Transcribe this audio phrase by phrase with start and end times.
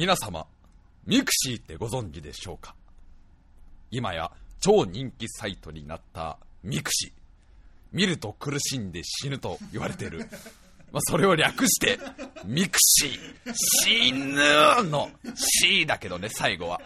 [0.00, 0.46] 皆様、
[1.04, 2.74] ミクシーってご存知でしょうか？
[3.90, 7.12] 今や超人気サイトになったミクシー。
[7.92, 10.20] 見ると苦しんで死ぬと言われてる。
[10.90, 11.98] まあ、それを略して、
[12.46, 13.52] ミクシー。
[13.84, 16.80] 死ぬの C だけどね、最後は。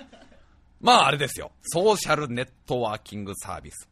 [0.80, 1.52] まああれですよ。
[1.62, 3.88] ソーシャルネットワーキングサービス。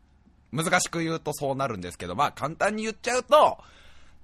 [0.50, 3.62] 難しく言うとそうなるんですけど、まあ簡単に言っちゃうと、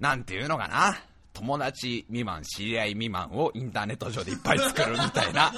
[0.01, 1.01] なんていうのかな。
[1.39, 5.53] 友達未満、知り合い未満をインターネット上でいっぱい作るみたいな。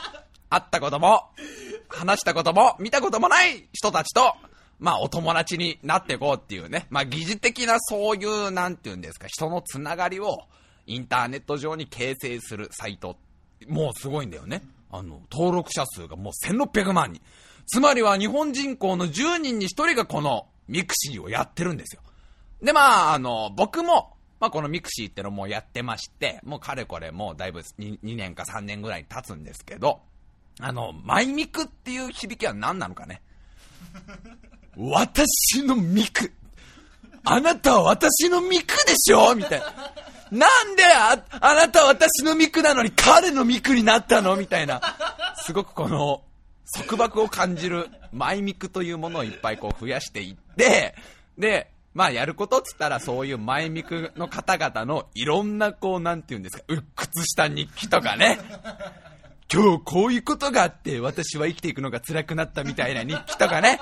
[0.48, 1.28] 会ったことも、
[1.88, 4.34] 話したことも、見たこともない人たちと、
[4.78, 6.86] まあお友達になっていこうっていうね。
[6.88, 10.48] まあ疑似的なそういう、なんていうんですか、人のつながりを
[10.86, 13.18] インターネット上に形成するサイト。
[13.68, 14.62] もうすごいんだよね。
[14.90, 17.20] あの、登録者数がもう1600万人。
[17.66, 22.00] つまりは日本人口の10人に1人がこのミクシーをやってるんですよ。
[22.62, 30.00] で、まあ、あの、僕も、まあ、このミクシーってのもやってまして、もうかれこれもうだいぶ 2, 2年か3年ぐらい経つんですけど、
[30.60, 33.22] あの、マイミクっていう響きは何なのかね。
[34.76, 36.32] 私のミク。
[37.24, 39.34] あなたは私のミクでしょ？
[39.34, 39.66] みたいな。
[40.30, 44.36] なんであ、あなたは私のミクなのに彼のミクになったの？
[44.36, 44.80] みたいな。
[45.36, 46.22] すごくこの、
[46.72, 50.94] 束縛を感じるマイミクというものをいっぱいこう増やしていって、
[51.38, 58.38] で、まあやることっつったらそういうマイミクの方々のいろんなこうなんて言うんですか、鬱屈した日記とかね。
[59.50, 63.80] 今日こういうことがあって私は生きていくのが辛くなったみたいな日記とかね。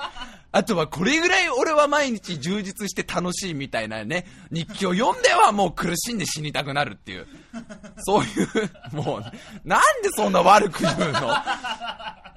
[0.53, 7.27] あとはこれぐらい俺は毎日充実して楽しいみたいなね、日記を読んではもう苦しんで死にたくなるっていう。
[8.05, 8.27] そうい
[8.93, 9.21] う、もう、
[9.67, 11.35] なんでそんな悪く言うの？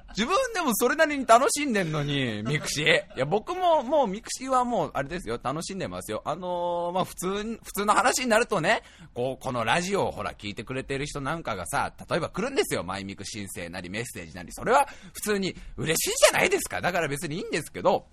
[0.09, 3.15] 自分でもそれなりに楽しんでんのに、ミクシー。
[3.15, 6.21] いや、僕ももうミクシーはもう、あれですよ、楽しんでますよ。
[6.25, 7.27] あのー、まあ、普通、
[7.63, 8.81] 普通の話になるとね、
[9.13, 12.83] こう、このラジオをほら、聞いてくれてる人なんかがさ、例えば来るんですよ。
[12.83, 14.51] マイミク申請なりメッセージなり。
[14.51, 16.81] それは普通に嬉しいじゃないですか。
[16.81, 18.07] だから別にいいんですけど、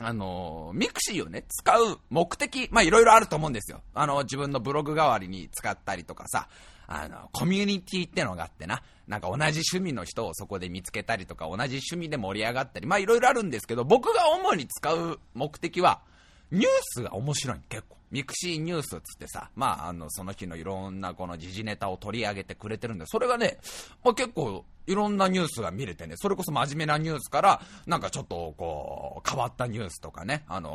[0.00, 3.82] あの、ミクシーをね、使う目的、まあ、いろいろあると思うんですよ。
[3.94, 6.48] あの、自分のブログ代わりに使ったりとかさ、
[6.86, 16.02] あの、コミュニティってのがあってな、なんか同じ趣味の人をそこで見つけたりとか、同じ趣味で盛り上がったり、まあいろいろあるんですけど、僕が主に使う目的は、
[16.50, 17.98] ニュースが面白い結構。
[18.10, 23.58] ミクシーニュースっつってさ、まあ、あの、その日のいろんなこの時事ネタを取り上げてくれてるんで、それがね、
[24.02, 30.70] まあ、結構いろんなニュースが見れてね、それこそ真面目なニュースから、なんかちょっとこう、変わったニュースとかね、あの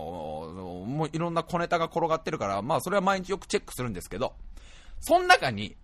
[0.85, 4.35] もういろんな小ネタが転がってるから、まあそれは毎日よくチェックするんですけど、
[4.99, 5.75] その中に、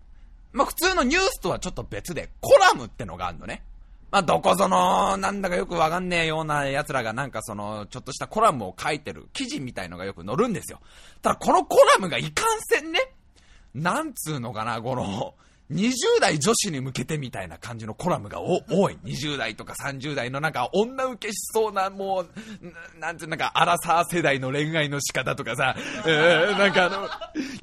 [0.52, 3.64] まあ普通のニュースとはちょっと別で、コラムってのがあるのね。
[4.12, 10.80] まあどこぞの、なんだかよくわかんねえような奴らがなんかその、ちょっとしたコラムを書いてる記事みたいのがよく載るんですよ。
[11.22, 13.00] ただこのコラムがいかんせんね、
[13.76, 15.36] なんつうのかな、この、
[15.72, 18.58] 20代女子に向けてみたいな感じのコラムが多
[18.90, 18.98] い。
[19.06, 25.76] 20代とか30代のなんか女受けしそうな、もう、なんていうなんか、アラサー世代の恋愛の仕方とかさ、
[26.06, 27.08] えー、なんかあの、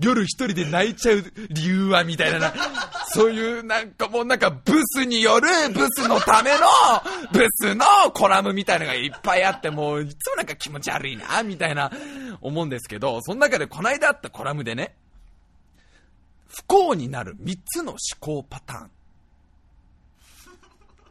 [0.00, 2.54] 夜一人で泣いちゃう理由はみたいなな、
[3.08, 6.66] そういうなんかもうなんかブスによるブスのための、
[7.32, 11.90] ブスのコラムみたいなのがいっぱいあって、もういつもなんか気持ち悪いな、みたいな
[12.40, 14.94] 思うんですけど、その中でこの間あったコラムでね、
[16.48, 18.88] 不幸になる3つの思考パターンっ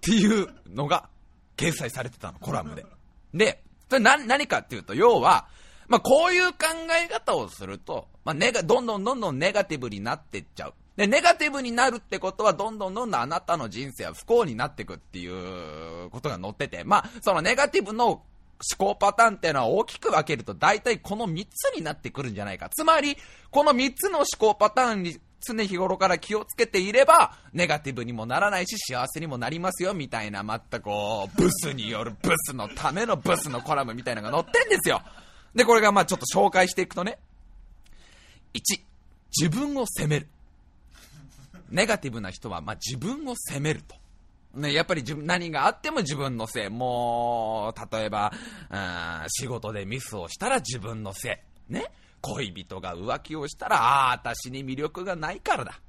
[0.01, 1.09] ていうのが
[1.57, 2.85] 掲載されてたの、コラムで。
[3.34, 5.47] で、それ何何かっていうと、要は、
[5.88, 6.57] まあ、こういう考
[7.06, 10.73] え方をすると、まあ、ネガ、どんどんどんどんネガティブになってっちゃう。
[10.96, 18.23] で、ネガティブになるってことは、どんどんどんどんあなたの人生は不幸になってくっていうことが載ってて、まあ、そのネガティブの思
[18.78, 22.69] 考パターンっていうのは大きく分けると大体この3つになってくるんじゃないか。
[22.69, 23.17] つまり、
[23.52, 35.02] この3つの思考パターンに常日頃から気をつけていれば、ネガティブにもならないし幸せにもなりますよ、みたいな、またこう、ブスによるブスのためのブスのコラムみたいなのが載ってんですよ。
[35.53, 37.20] で、これがまあちょっと紹介していくとね。
[38.53, 38.61] 1、
[39.37, 40.28] 自分を責める。
[41.70, 43.96] ネガティブな人はまあ自分を責めると。
[44.55, 46.70] ね、やっぱり自分、何があっても自分のせい。
[46.70, 48.31] もう、例えば、
[49.28, 51.73] 仕事でミスをしたら自分のせい。
[51.73, 51.91] ね。
[52.25, 55.79] 恋人が浮気をしたら、ああ、私に魅力がないからだ。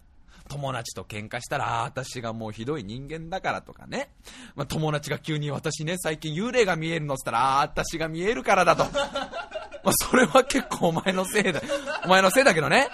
[0.49, 4.11] 友達と喧嘩したら、ああ、私がもうひどい人間だからとかね。
[4.55, 8.85] まあ、友達が急に私ね、最近幽霊が見えるのっつったら、ああ、私が見えるからだと。
[8.85, 11.63] まあ、それは結構お前のせいだ。
[12.05, 12.89] お前のせいだけどね。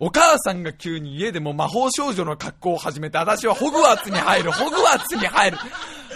[0.00, 5.58] お母さんが急に家でも魔法少女の格好を始めて、私はホグワーツに入る、ホグワーツに入る。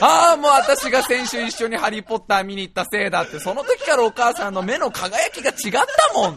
[0.00, 6.36] ああ、もう私が先週一緒にハリーポッター見に行ったせいだって、その時からお母さんの目の輝きが違ったもん。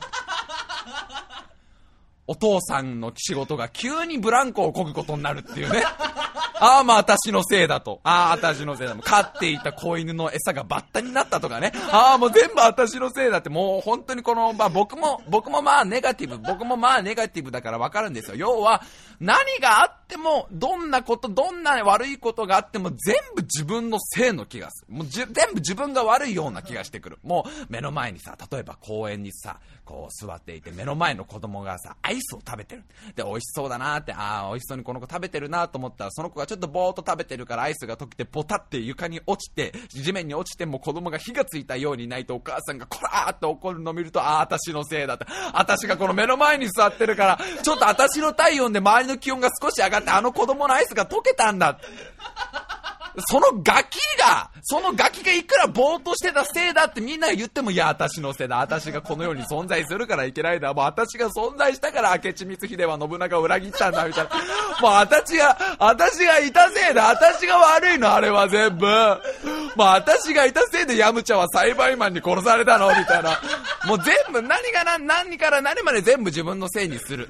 [2.27, 5.83] お父さんの仕事が急にブランコをこぐことになるっていうね。
[6.61, 8.01] ああ、まあ私のせいだと。
[8.03, 8.95] ああ、私のせいだ。
[8.95, 11.71] 飼っていた子犬の餌がバッタになったとかね。
[11.91, 18.35] ああ、もう全部私のせいだって、もう本当にこの、まあ僕も、僕もまあネガティブ、僕もまあネガティブだからわかるんですよ。
[18.35, 18.83] 要は、
[19.19, 24.93] 何があっても、どんなこと、どんな悪いことがあっても、全部自分のせいの気がする。
[24.93, 27.17] もう全部自分が悪いような気がしてくる。
[27.23, 29.59] もう目の前にさ、例えば公園にさ、
[29.91, 32.83] こう座っていて、目の前の子供がさ、アイスを食べてる。
[33.13, 45.25] で、美味しそうだなって、ああ、美味しそうにこの子食べてるなと思ったら、その子がちょっとぼーっと食べてるからアイスが溶けて、ボタって床に落ちて、地面に落ちても子供が火がついたようにないとお母さんがこらーって怒るのを見ると、ああ、私のせいだって。
[45.53, 51.85] 私がこの目の前に座ってるから、ちょっと私の体温で周りの気温が少し上がって、あの子供のアイスが溶けたんだって。
[53.27, 58.57] そのガキが、そのガキがいくらぼーっとしてたせいだってみんなが言っても、いや、私のせいだ。
[58.57, 60.73] 私がこの世に存在するからいけないだ。
[60.73, 64.29] もう私が存在したから明智光秀は信長を裏切ったんだ、みたいな。
[64.81, 67.09] もう私が、私がいたせいだ。
[67.09, 68.85] 私が悪いの、あれは全部。
[68.85, 73.41] もう私がいたせいでヤムチャは栽培マンに殺されたの、みたいな。
[73.87, 77.29] もう全部、何が何、何から何まで全部自分のせいにする。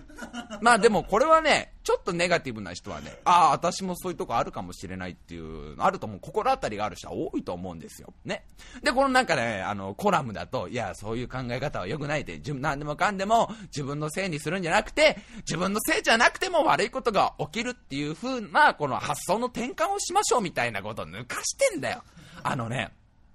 [0.62, 8.14] まあでもこれはね、ちょっとネガティブな人はね、ああ、私もそういうとこあるかもしれないっていう、あると思う、心当たりがある人は多いと思うんですよ。
[8.24, 8.46] ね。
[8.84, 22.04] で、このなんかね、あの、コラムだと、いや、そういう考え方は良くないって、自分、何でもかんでも自分のせいにするんじゃなくて、自分のせいじゃなくても悪いことが起きるっていう風な、この発想の転換をしましょうみたいなことを抜かしてんだよ。
[22.44, 22.92] あのね、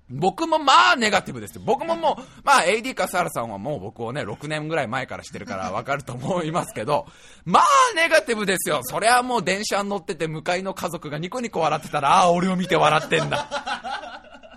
[0.09, 1.63] 僕もまあネガティブですよ。
[1.65, 7.07] 僕ももう、まあ AD 笠原さんはもう僕をね、6年ぐらい前からしてるからわかると思いますけど、
[7.45, 7.65] まあ
[7.97, 8.81] ネガティブですよ。
[8.85, 13.96] そりゃもう電車に乗ってて向かいの家族がニコニコ笑ってたら、ああ、俺を見て笑ってんだ。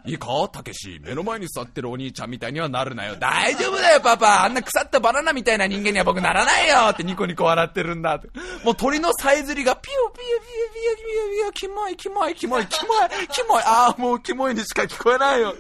[0.05, 0.27] いいか？
[0.51, 3.15] たけし、目の前に座ってるお兄ちゃんみたいにはなるなよ。
[3.17, 4.45] 大丈夫だよ、パパ。
[4.45, 8.29] あんな腐ったバナナみたいな人間には僕ならないよってニコニコ笑ってるんだって。
[8.63, 13.63] もう鳥のさえずりがピヨピヨピヨピヨピヨピヨ、キモい、キモい、キモい、キモい、キモい。
[13.63, 15.55] ああ、もうキモいにしか聞こえないよ。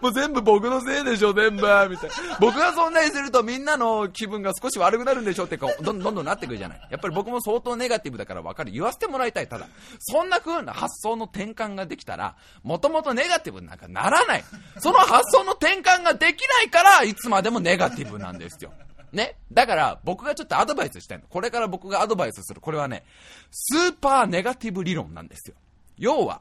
[0.00, 2.36] もう全部僕のせいでしょ、全部、みたいな。
[2.40, 6.88] 僕がそんなにするとみんなの気分が少し悪くなるんでしょってか、どんどんどんなってくるじゃない。
[6.90, 8.70] やっぱり僕も相当ネガティブだから分かる。
[8.70, 9.48] 言わせてもらいたい。
[9.48, 9.66] ただ、
[9.98, 14.44] そんな風な発想の転換ができたら、もともとネガティブなんかならない。
[14.78, 18.72] その発想の転換ができないから、いつまでもネガティブなんですよ。
[19.12, 19.36] ね。
[19.52, 21.24] だから、僕がちょっとアドバイスしたいの。
[21.28, 22.60] これから僕がアドバイスする。
[22.60, 23.04] これはね、
[23.50, 25.56] スーパーネガティブ理論なんですよ。
[25.98, 26.40] 要は、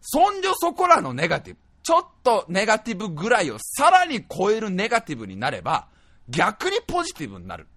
[0.00, 1.60] そんじょそこらのネガティブ。
[1.86, 5.86] ちょっとネガティブぐらいをさらに超えるネガティブになれば、
[6.28, 7.68] 逆にポジティブになる。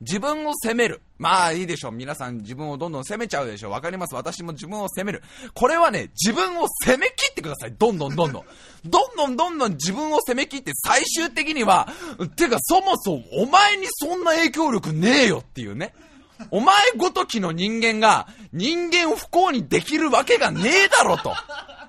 [0.00, 1.02] 自分を責める。
[1.18, 1.92] まあいいでしょう。
[1.92, 3.72] 皆さん自分をどんどん責めちゃうでしょう。
[3.72, 4.14] わかります。
[4.14, 5.22] 私も自分を責める。
[5.52, 7.74] これはね、自分を責め切ってください。
[7.78, 8.44] どんどんどんどん。
[8.86, 11.92] どんどんどんどん自分を責め切って最終的には、
[12.34, 15.92] てかそもそもお前にそんな影響力ねえよっていうね。
[16.50, 21.34] お前ごときの人間が人間を不幸にできるわけがねえだろと。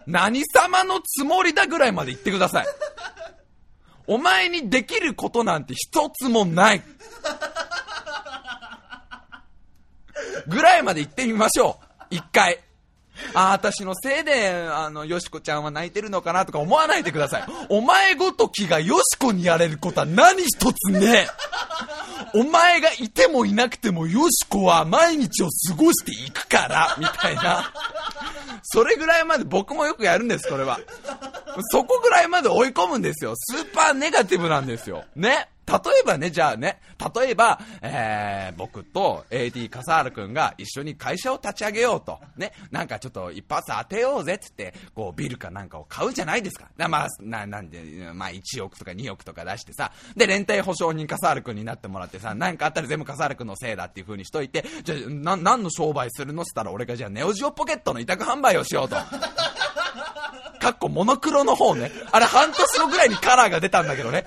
[0.09, 2.65] 何様のつもりだぐらいまで言ってください。
[4.07, 6.81] お前にできることなんて一つもない。
[10.47, 12.05] ぐらいまで言ってみましょう。
[12.09, 12.59] 一回。
[13.35, 17.43] ああ、私のせいで、あの、よしこちゃんは泣いてるのかなとか思わないでください。
[17.69, 21.27] お前ごときがよしこにやれることは何一つねえ
[22.33, 27.71] お前がいてもいなくてもよしこは毎日を過ごしていくから、みたいな。
[28.71, 30.79] それぐらいまで僕もよくやるんです、これは。
[31.71, 33.33] そこぐらいまで追い込むんですよ。
[33.35, 35.03] スーパーネガティブなんですよ。
[35.15, 35.49] ね。
[35.69, 36.81] 例えばね、じゃあね、
[37.15, 42.19] 例えば、えー、僕と AD 笠原くんが一緒に会社を立ち上げようと。
[42.37, 46.69] ね、なんかちょっと一発当てようぜっつって、こうビルかなんかを買うじゃないですか。
[46.89, 47.81] まあ、な、なんで、
[48.13, 58.97] まあ1億とか2億とか出してさ、で、連帯保証人笠原くんになってもらってさ、なんかあったら全部笠原くんのせいだっていう風にしといて、じゃあ、な、何の商売するのっつったら俺がじゃあネオジオポケットの委託販売をしようと。
[60.59, 61.91] かっこモノクロの方ね。
[62.11, 64.25] あれ半年後ぐらいにカラーが出たんだけどね。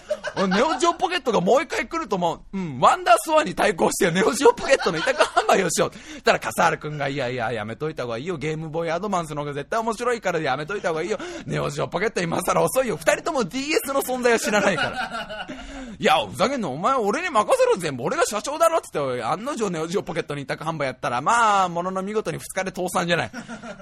[0.49, 6.23] ネオジオポケットがもう一回来るともう、うん、ワンダースワンに対抗してネオジオポケットの委託販売をしよう。
[6.23, 8.37] たら、笠原くんが、いやいや、やめといた方がいいよ。
[8.37, 11.19] ゲームボーイアドバンスの方が絶対面白いからやめといた方がいいよ。
[11.47, 12.97] ネオジオポケット今更遅いよ。
[12.97, 15.49] 二人とも DS の存在は知らないから。
[15.99, 18.05] いや、ふざけんの、お前俺に任せろ全部。
[18.05, 23.31] 俺が社長だろって言って、案の定ネオジオポケットに委託販売やったら、まあ、ものの見事に二日で倒産じゃない。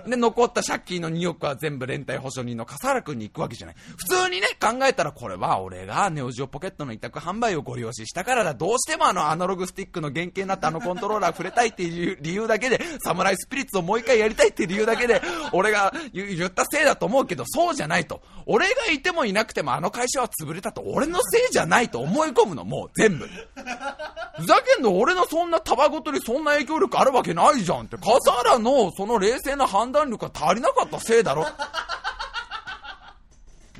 [0.06, 3.76] で、残った借金の2億は全部連帯保証人の笠原くんに行くわけじゃない。
[3.96, 8.54] 普通にね、考えたらこれは俺がネオジオポケットの委託販売をご利用ししたからだ。
[8.54, 18.22] どうしてもあのアナログスティックの原型になったあのコントローラー触れたいっていう理由だけで、サムライスピリッツをもう一回やりたいっていう理由だけで、俺が言ったせいだと思うけど、そうじゃないと。
[18.46, 23.26] 俺がいてもいなくてもあの会社は潰れたと、俺のせいじゃないと思い込むの、もう全部。
[23.26, 27.96] ふざけんの俺のそんなタバコ取りそんな影響力あるわけないじゃんって。
[27.96, 31.46] 笠原のその冷静な判断力が足りなかったせいだろ。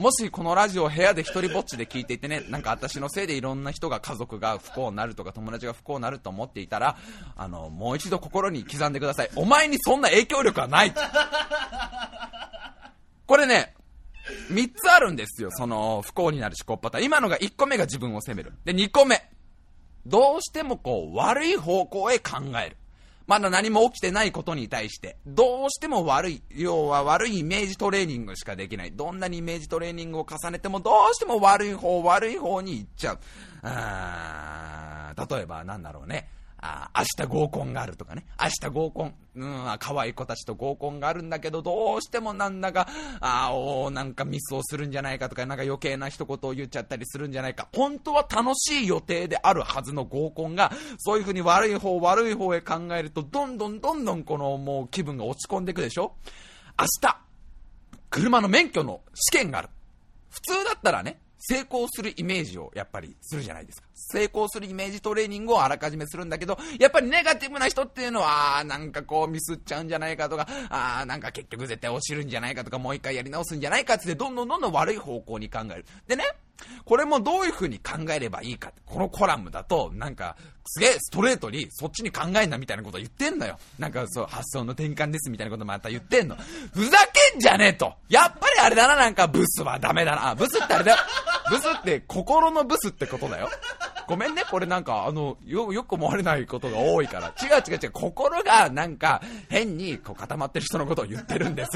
[0.01, 6.97] もしこのラジオを部屋で一人ぼっちで聞いていてね、なんか私のせいでいろんな人が家族が不幸になるとか友達が不幸になると思っていたら、
[7.37, 9.31] あの、もう一度心に刻んでください。
[9.37, 10.95] お前にそんな影響力はない
[13.27, 13.75] これね、
[14.51, 17.05] 3つあるんですよ、その不幸になる思考パターン。
[17.05, 18.55] 今のが1個目が自分を責める。
[18.65, 19.23] で、2個目。
[20.07, 22.77] どうしてもこう、悪い方向へ考える。
[23.31, 28.91] まだ何も起きてないことに対して、どうしても悪い、要は悪いイメージトレーニングしかできない。
[28.91, 33.19] どんなにイメージトレーニングを重ねても、どうしても悪い方、悪い方に行っちゃう。
[33.63, 36.29] あ例えばなんだろうね。
[36.63, 38.27] あ明日合コンがあるとかね。
[38.39, 42.87] 明日合コン、うん、可愛い子たちと合コンがあるんだけど、どうしてもなんだか、
[43.21, 47.69] あおなんかミスをするんじゃないかとか、なんか余計な一言を言っちゃったりするんじゃないか。
[47.73, 56.15] 本当は楽しい予定であるはずの合コンが、そういう風に悪い方、悪い方へ考えると、どんどんどんどんこのもう気分が落ち込んでいくでしょ
[56.79, 57.21] 明日、
[58.11, 59.69] 車の免許の試験がある。
[60.31, 63.89] 普通だったらね、成功するイメージをやっぱりするじゃないですか。
[63.95, 75.87] 成功するイメージトレーニングをあらかじめするんだけど、やっぱりネガティブな人っていうのは、あなんかこうミスっちゃうんじゃないかとか、あなんか結局絶対落ちるんじゃないかとか、もう一回やり直すんじゃないかってどんどんどんどん悪い方向に考える。
[76.07, 76.25] でね、
[76.85, 78.73] これもどういう風に考えればいいか。
[78.85, 80.37] このコラムだと、なんか、
[80.67, 83.59] すげえストレートにそっちに考えんなみたいなこと言ってんのよ。
[83.79, 86.37] なんかそう、発想の転換ですみたいなことまた言ってんの。
[86.73, 86.97] ふざ
[87.33, 87.95] けんじゃねえと。
[88.09, 90.35] やっぱりあれだな、なんかブスはダメだな。
[90.35, 90.99] ブスってあれだよ。
[91.51, 93.49] ブスって心のブスってことだよ。
[94.07, 97.29] ごめんね、これなんか、あの、よ、よく思われないことが多いから。
[97.41, 101.71] 違う違う違う、心がなんか変にこう固まってる人のことを言ってるんです。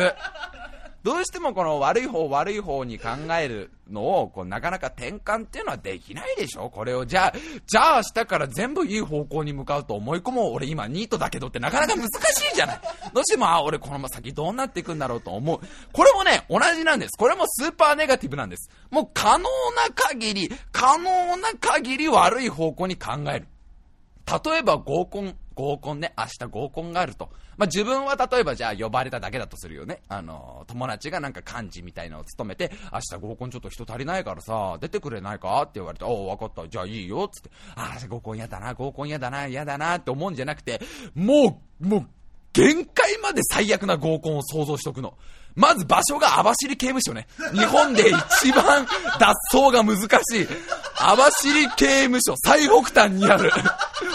[1.05, 7.33] どうしてもこの悪い方悪い方に考えるのをこうなかなか転換っていうのはできないでしょこれをじゃあ、
[7.67, 12.09] じゃあ明日から全部いい方向に向かうと思い込もう俺今ニートだけどってなかなか難し
[12.53, 12.81] いじゃない
[13.13, 15.61] どうしてもあ俺このまま先どうなっていくんだろうと思う。
[15.93, 17.19] これもね、同じなんです。
[17.19, 18.71] これもスーパーネガティブなんです。
[18.91, 19.49] もう可能な
[19.95, 23.47] 限り、可能な限り悪い方向に考える。
[24.27, 27.29] 例えば合コン、合コンね、明日合コンがあると。
[27.57, 30.03] まあ、自分は例えばじゃあ呼ばれただけだとするよね。
[30.09, 35.63] あの、友達がなんか幹事みたいのを務めて、明日合コンちょっと人足りないからさ、出てくれないか？
[35.63, 37.51] って言われて、おお、わかった、じゃあいいよ、つって。
[37.77, 40.81] ああ、合コン嫌だな、合コン嫌だな、嫌だなって思うんじゃなくて、
[41.15, 42.07] もう、もう、
[42.53, 45.15] 限界まで最悪な合コンを想像しとくの。
[45.57, 47.29] まず場所が網走刑務所ね。
[47.53, 48.87] 日本で一番
[49.19, 50.49] 脱走が難しい。
[51.01, 53.51] 網走刑務所、最北端にある。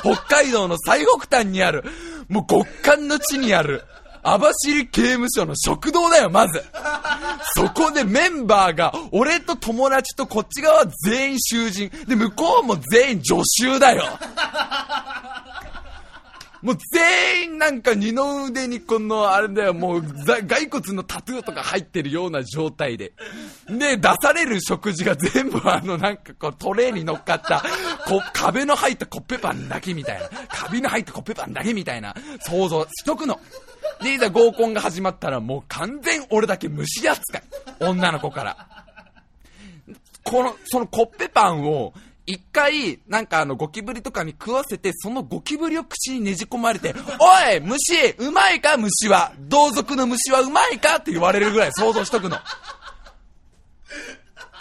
[0.02, 1.84] 北海道の最北端にある。
[2.30, 3.84] もう極寒の地にある。
[4.22, 6.64] 網走刑務所の食堂だよ、まず。
[7.56, 11.90] そこでメンバーが、俺と友達とこっち側は全員囚人。
[12.08, 14.04] で、向こうも全員助手だよ。
[16.62, 23.14] もう全員なんか二の腕にこの、あれだよ、もう骸骨のタトゥーとか入ってるような状態で。
[23.68, 27.64] で、出される食事が全部あのなんかこうトレーに乗っかった、
[28.06, 30.30] こ壁の入ったコッペパンだけみたいな。
[30.50, 33.40] カビの入ったコッペパンだけみたいな想像しとくの。
[34.02, 37.44] で、いざ合コンが始まったらもう完全俺だけ虫扱い。
[37.80, 38.68] 女の子から。
[40.24, 41.94] この、そのコッペパンを
[42.30, 52.38] 一回、なんかあの、ゴキブリとかに食わせて、そのゴキブリを口にねじ込まれて、おい虫うまいか虫は同族の虫はうまいかって言われるぐらい想像しとくの。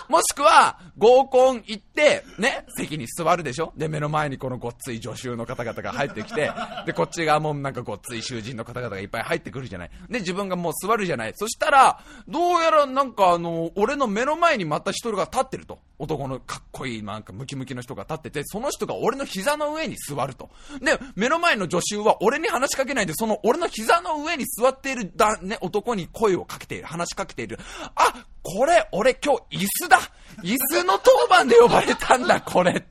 [0.09, 3.73] もしくは、合コン行って、ね、席に座るでしょ？
[3.77, 6.50] で、目の前にこのごっつい助手の方々が入ってきて、
[6.87, 9.91] で、こっち側もなんかごっつい囚人の方々がいっぱい入ってくるじゃない。
[10.09, 11.33] で、自分がもう座るじゃない。
[11.35, 15.79] そしたら、どうやらなんかあの、俺の目の前にまた一人が立ってると。
[16.00, 20.49] 男のかっこいい、なんかムキムキの人が立ってて、その人が俺の膝の上に座ると。
[20.81, 27.59] で、目の前の助手は俺に話しかけないで、その俺の膝の上に座っているだ、ね、男に声をかけている、話しかけている。
[27.97, 28.15] あ、
[28.57, 29.99] これ、俺今日椅子だ
[30.43, 32.85] 椅子の当番で呼ばれたんだ、 これ。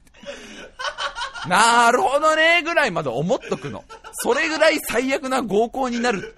[1.48, 3.84] なるほどね、ぐらいまで思っとくの。
[4.14, 6.36] それぐらい最悪な合コンになる。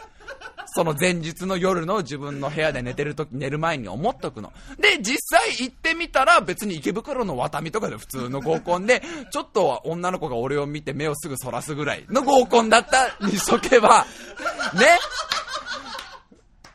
[0.75, 4.53] その前日の夜の自分の部屋で寝てる時、寝る前に思っとくの。
[4.77, 14.05] で、実際行ってみたら別に池袋のワタミとかで普通の合コンで、ちょっと女の子が俺を見て目をすぐそらすぐらいの合コンだったにしとけば、
[14.75, 14.87] ね？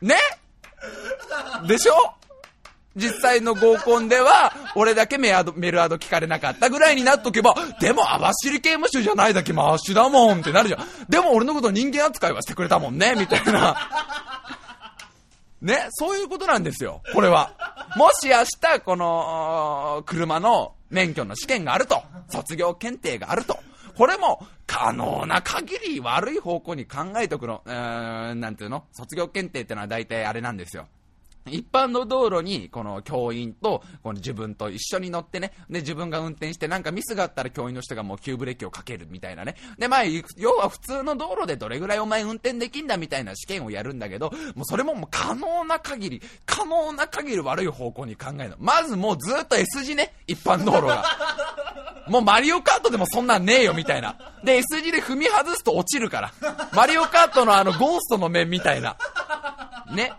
[0.01, 0.17] ね？
[1.67, 1.93] でしょ？
[2.95, 10.87] 実際の合コンでは、俺だけメアドメルアド聞かれなかったぐらいになっとけば、でも網走刑務所じゃないだけマッシュだもんってなるじゃん。
[11.09, 13.75] でも俺のこと人間扱いはしてくれたもんね、みたいな。
[15.61, 17.51] ね、そういうことなんですよ、これは。
[17.97, 23.57] もし明日、この、車の免許の試験があると、卒業検定があると、
[23.97, 27.61] これも可能な限り悪い方向に考えておくの。
[27.65, 28.83] うーん、なんていうの？
[28.91, 30.87] 卒業検定ってのは大体あれなんですよ。
[31.47, 39.55] 一般の道路に、この教員と、この自分と一緒に乗ってね、で、自分が運転してなんかミスがあったら教員の人がもう急ブレーキをかけるみたいなね。
[39.77, 40.03] で、まあ、
[40.37, 48.55] 要は普通の道路でどれぐらいお前運転できんだみたいな試験をやるんだけど、もうそれももう可能な限り、可能な限り悪い方向に考えるの。
[48.59, 51.05] まずもうずっと S 字ね、一般道路が。
[52.07, 54.15] もうマリオカートでもそんなんねえよみたいな。
[54.43, 56.31] で、S 字で踏み外すと落ちるから。
[56.73, 58.95] マリオカートのあのゴーストの面みたいな。
[59.91, 60.11] ね。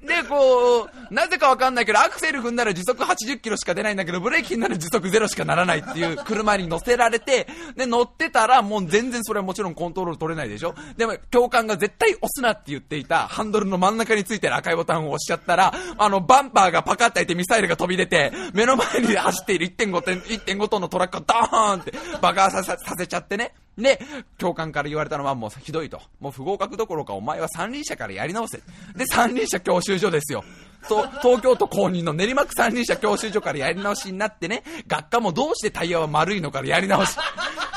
[0.00, 10.74] で、こう、なぜかわかんないけど、アクセル踏んだら時速80キロしか出ないんだけど、ブレーキになる時速ゼロしかならないっていう車に乗せられて、で、乗ってたら、もう全然それはもちろんコントロール取れないでしょ？
[10.96, 23.52] でも、教官が絶対押すなって言っていたハンドルの真ん中についてる赤いボタンを押しちゃったら、あの、バンパーがパカッて開いてミサイルが飛び出て、目の前に走っている1.5、トンのトラックがドーンって爆発させちゃってね。
[23.78, 24.00] で、
[24.36, 26.02] 教官から言われたのはもうひどいと。
[26.20, 28.58] もう不合格どころかお前は三輪車からやり直せ。
[28.96, 30.44] で、三輪車教習所ですよ。
[30.88, 37.14] と東京都公認の練馬区三輪車教習所からやり直しになってね、学科もどうしてタイヤは丸いのからやり直し。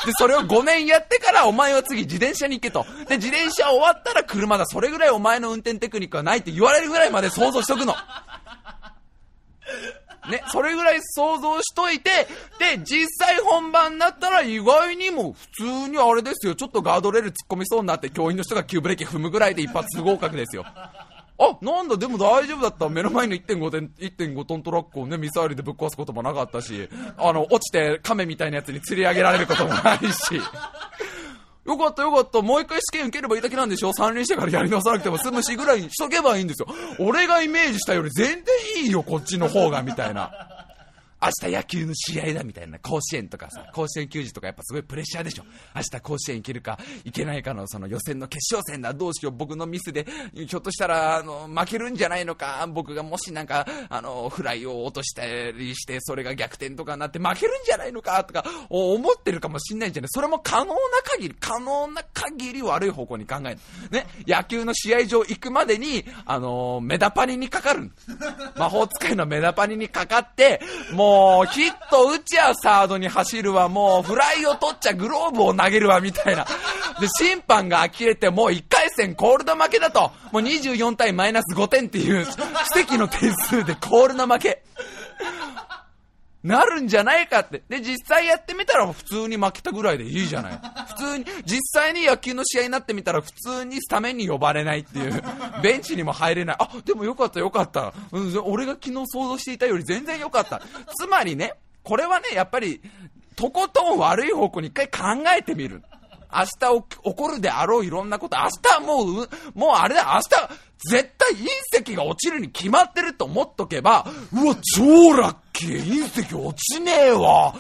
[0.06, 2.86] で、それを5年やってからお前は次自転車に行けと。
[3.08, 4.66] で、自転車終わったら車だ。
[4.66, 7.96] それぐらいお前の運転テクニックはないって言われるぐらいまで想像しとくの。
[10.30, 12.28] ね、それぐらい想像しといて、
[12.60, 20.66] で、実際本番になったら意外にも普通にあれですよ、ちょっとガードレール突っ込みそうになって教員の人が急ブレーキ踏むぐらいで一発合格ですよ。
[21.42, 22.88] あ、なんだ、でも大丈夫だった。
[22.88, 26.88] 目の前の1.5点、1.5トントラックをね、ミサイルでぶっ壊すこともなかったし、
[27.18, 30.40] あの、落ちて亀みたいなやつに釣り上げられることもないし。
[31.66, 32.42] よかったよかった。
[32.42, 33.94] もう一回試験受ければいいだけなんでしょ？
[33.94, 36.68] 三輪してからやり直さなくても済むしぐらいにしとけばいいんですよ。
[37.00, 40.32] 俺がイメージしたより全然いいよ、こっちの方が、みたいな。
[41.22, 45.44] 明日野球の試合だみたいな、甲子園とかさ、甲子園球児とかやっぱすごいプレッシャーでしょ。
[45.76, 60.76] 明日甲子園行けるか、行けないかのその予選の決勝戦だ、どうしよう、僕のミスで、ひょっとしたら、あの、負けるんじゃないのか、僕がもしなんか、あの、フライを落としたりして、それが逆転とかになって負けるんじゃないのか、とか、思ってるかもしんないんじゃないそれも可能な
[61.18, 63.60] 限り、可能な限り悪い方向に考える。
[63.92, 67.92] ね、野球の試合場行くまでに、あの、メダパニにかかる。
[68.58, 70.62] 魔法使いのメダパニにかかって、
[70.94, 71.11] もう、
[71.44, 76.46] う、ヒット打ちゃサードに走るわ、もう、フライを取っちゃグローブを投げるわ、みたいな。
[77.00, 80.12] で、審判が呆れて、もう1回戦コールド負けだと。
[80.32, 84.64] もう24対マイナス5点っていう、奇跡の点数でコールド負け。
[86.44, 87.62] なるんじゃないかって。
[87.70, 90.60] で、実際やってみたら普通に負けたぐらいでいいじゃない。
[90.88, 95.22] 普通に、実際に野球の試合になってみたら普通にスタメンに呼ばれないっていう、
[95.62, 96.56] ベンチにも入れない。
[96.60, 97.94] あ、でもよかったよかった。
[98.12, 100.62] うん、俺が昨日想像していたより全然よかった。
[100.96, 102.82] つまりね、これはね、やっぱり、
[103.36, 105.84] とことん悪い方向に一回考えてみる。
[106.34, 117.54] 明日起こるであろういろんなこと、明日もう、もうあれだ、明日、絶対隕石が落ちるに決まってると思っとけば、うわ、超ラッキー、隕石落ちねえわ、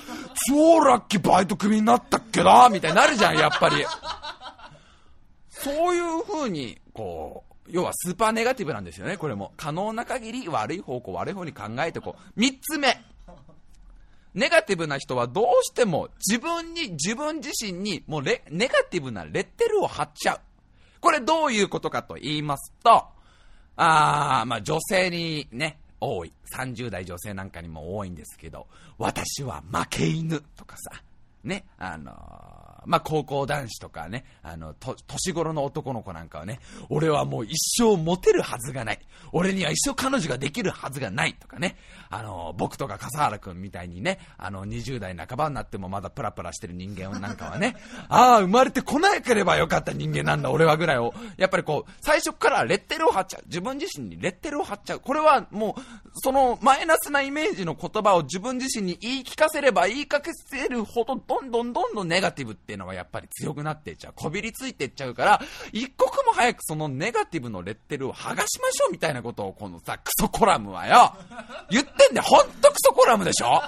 [0.48, 3.86] 超ラッキーバイトクビになったっけな、みたいになるじゃん、やっぱり。
[5.50, 9.54] そういう風に、こう、要はスーパーネガティブなんですよね、これも。
[9.56, 12.32] 可能な限り悪い方向、悪い方に考えてこう。
[12.36, 13.00] 三つ目。
[14.34, 20.40] ネガティブな人はどうしても自分に、自分自身にもうネガティブなレッテルを貼っちゃう。
[21.00, 23.06] これどういうことかと言いますと、
[23.76, 26.34] あー、まあ女性にね、多い。
[26.56, 28.68] 30代女性なんかにも多いんですけど、
[28.98, 31.02] 私は負け犬とかさ、
[31.44, 39.00] ね、あのーまあ、高校男子とかね、あの、と、年頃の男の子なんかはね、俺はもう一生モテるはずがない。
[39.32, 41.78] 俺には一生彼女ができるはずがないとかね、
[42.10, 47.76] あの、僕とか笠原くんみたいにね、あの、20代半ばになってもまだプラプラしてる人間なんかはね、
[48.10, 53.44] ああ、生まれてこなければよかった人間なんだ、俺はぐらいを、やっぱりこう、最初からレッテルを貼っちゃう。
[53.46, 55.00] 自分自身にレッテルを貼っちゃう。
[55.00, 55.82] これはもう、
[56.16, 64.14] そのマイナスなイメージの言葉を自分自身に言い聞かせれば言いかけせるほど、どんどんどんどんネガティブってっていうのはやっぱり強くなっていっちゃう。
[64.16, 65.42] こびりついていっちゃうから、
[65.74, 71.14] 一刻も早くそのネガティブのレッテルを剥がしましょうみたいなことをこのさ、クソコラムはよ、
[71.70, 73.62] 言ってんで、ほんとクソコラムでしょ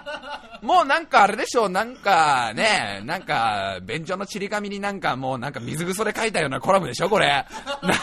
[0.62, 7.46] もうなんかあれでしょなんかね、なんか、便所のちり紙になんかもうなんか水ぐそで書いたようなコラムでしょこれ。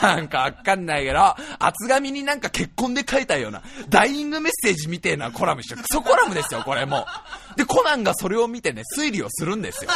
[0.02, 7.06] なんかわかんないけど、厚紙になんか血痕で書いたような、ダイイングメッセージみてえなコラムでしょクソコラムですよ、これも
[7.54, 7.56] う。
[7.56, 9.90] で、コナンがそれを見てね、推理をするんですよ。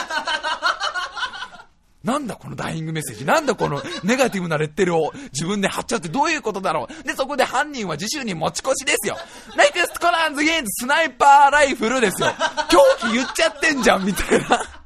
[2.04, 9.16] なんだこのダイイングメッセージなんだこのネガティブなレッテルを自分で貼っちゃってどういうことだろうで、そこで犯人は次週に持ち越しですよ。
[9.56, 12.28] Next Conan's Hint スナイパーライフルですよ。
[12.70, 12.78] 凶
[13.08, 14.83] 器言っちゃってんじゃんみたいな。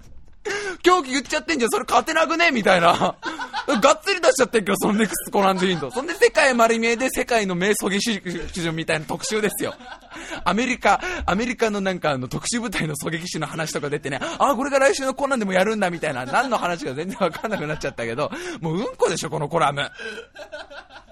[0.82, 2.50] 狂気言っちゃってんじゃん、それ勝てなくね？
[2.50, 3.16] みたいな。
[3.80, 5.90] がっつり出しちゃってんけど、そのネクスコランドインド。
[5.90, 9.74] そんで世界丸見えで世界の名狙撃手準みたいな特集ですよ。
[10.44, 18.30] アメリカ、アメリカのなんかあの特殊部隊の狙撃手の話とか出てね、あ、これが来週のコナンでもやるんだみたいな、何の話か全然わかんなくなっちゃったけど、
[18.60, 19.90] もううんこでしょ、このコラム。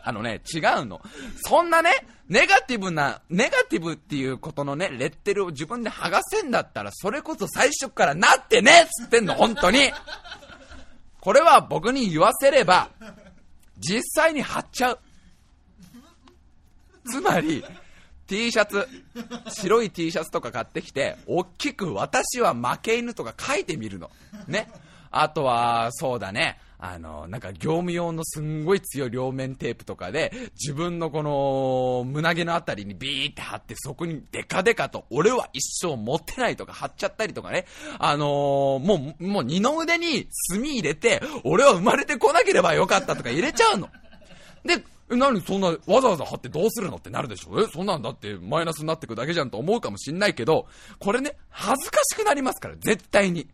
[0.03, 1.01] あのね、違うの。
[1.43, 9.93] そんなね、ネガティブな、ネガティブっていうことのね、レッテルを自分で剥がせんだったら、それこそ最初からなってねっつってんの、本当に。
[11.21, 12.91] これは僕に言わせれば、
[13.79, 14.99] 実際に貼っちゃう。
[17.09, 17.65] つまり、
[18.27, 18.89] T シャツ、
[19.49, 24.11] 白い T シャツとか買ってきて、大きく私は負け犬とか書いてみるの。
[24.49, 24.69] ね。
[25.13, 26.59] あとは、そうだね。
[26.93, 37.67] あの、なんか業務用のすんごい強い両面テープとかで、自分のこの胸毛のあたりにビーって貼って、そこにデカデカと、俺は一生持ってないとか貼っちゃったりとかね。
[37.99, 38.29] あのー、
[38.79, 43.89] もう、もう二の腕に墨入れて、俺は生まれてこなければよかったとか入れちゃうの。
[44.65, 47.61] で、何そんなわざわざ貼ってどうするのってなるでしょ？
[47.61, 50.67] えそんなんだってマイナスになってくだけじゃんと思うかもしんないけど、
[50.99, 53.47] これね、恥ずかしくなりますから、絶対に。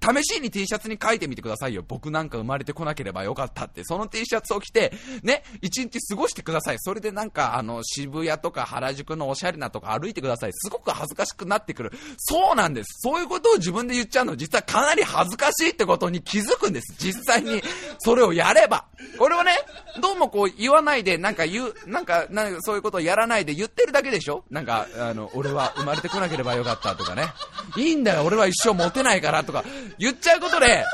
[0.00, 1.84] 試しに T シャツに書いてみてくださいよ。
[1.86, 3.82] 僕なんか生まれてこなければよかったって。
[3.84, 6.76] その T シャツを着て、ね、一日過ごしてください。
[6.78, 10.50] それでなんか、あの、渋谷とか原宿のおしゃれなとか歩いてください。
[10.52, 11.92] すごく恥ずかしくなってくる。
[12.18, 12.86] そうなんです。
[13.00, 16.94] そういうことを自分で言っちゃうの、実はかなり恥ずかしいってことに気づくんです。
[16.98, 17.62] 実際に、
[17.98, 18.86] それをやれば。
[19.18, 19.52] これをね、
[20.00, 27.28] どうもこう言わないで、なんか言う、なんか、なんかそういうことをやらないで言ってるだけでしょなんか、あの、俺は生まれてこなければよかったとかね。
[27.76, 29.64] いいんだよ、俺は一生モテないからとか、
[29.98, 30.84] 言っちゃうことで、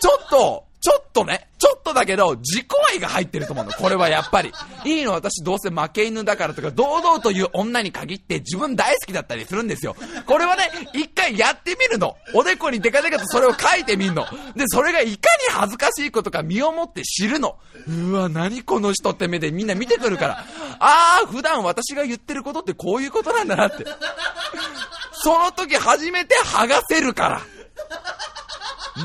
[0.00, 3.70] ちょっと、ちょっとね、ちょっとだけど、自己愛が入ってると思うの。
[3.70, 4.52] これはやっぱり。
[4.84, 9.94] いいの、私どうせ負け犬だからとか、堂々という女に限って自分大好きだったりするんですよ。
[10.26, 12.16] これはね、一回やってみるの。
[12.34, 14.26] おでこにデカデカとそれを書いてみるの。
[14.56, 17.58] で、それがいかに恥ずかしいことか身をもって知るの。
[17.86, 20.44] うわ、何この人って目でみんな見てくるから。
[20.80, 23.86] ああ、普段私が言ってることってこういうことなんだなって。
[25.12, 27.42] その時初めて剥がせるから。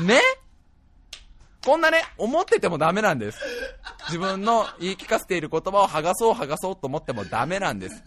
[0.02, 0.20] ね
[1.64, 3.38] こんなね、思っててもダメなんです。
[4.06, 8.02] 自分の言い聞かせている言葉を剥がそう剥がそうと思ってもダメなんです。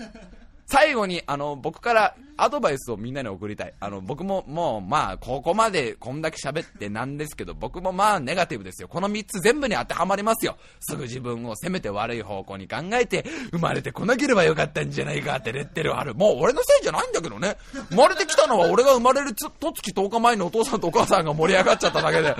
[0.71, 3.73] 最後に、あの、僕からアドバイスをみんなに送りたい。
[3.81, 8.87] あの、僕ももう、まあ、ここまでこんだけ喋ってなんですけど、僕もまあ、ネガティブですよ。
[8.87, 10.55] この3つ全部に当てはまりますよ。
[10.79, 16.15] すぐ自分を責めて悪い方向に考えて、生まれてこなければよかったんじゃないかってレッテルある。
[16.15, 17.57] もう俺のせいじゃないんだけどね。
[17.89, 22.33] 生まれてきたのは俺が生まれると月10日前のお父さんとお母さんが盛り上がっちゃっただけで。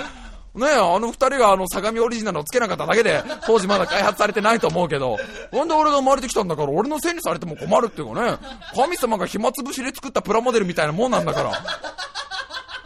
[0.54, 5.18] ねえ、あの二人があの相模オリジナルをつけなかっただけで、当時まだ開発されてないと思うけど、
[5.54, 8.38] なんで俺が生まれてきたんだから、俺のせいにされても困るっていうかね、
[8.76, 11.54] 神様が暇つぶしで作ったプラモデルみたいなもんなんだから。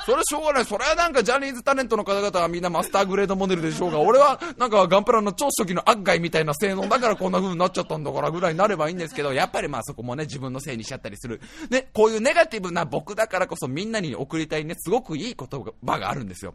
[0.06, 0.65] それはしょうがない。
[0.65, 11.41] それはなんかジャニーズタレントの方々はみんなマスターグレードモデルでしょうが、俺はなんかガンプラの超初期のアッガイみたいな性能だからこんな風になっちゃったんだからぐらいになればいいんですけど、やっぱりまあそこもね、自分のせいにしちゃったりする。
[11.71, 16.54] ね、こういうネガティブな僕だからこそみんなに送りたいね、すごくいい言葉があるんですよ。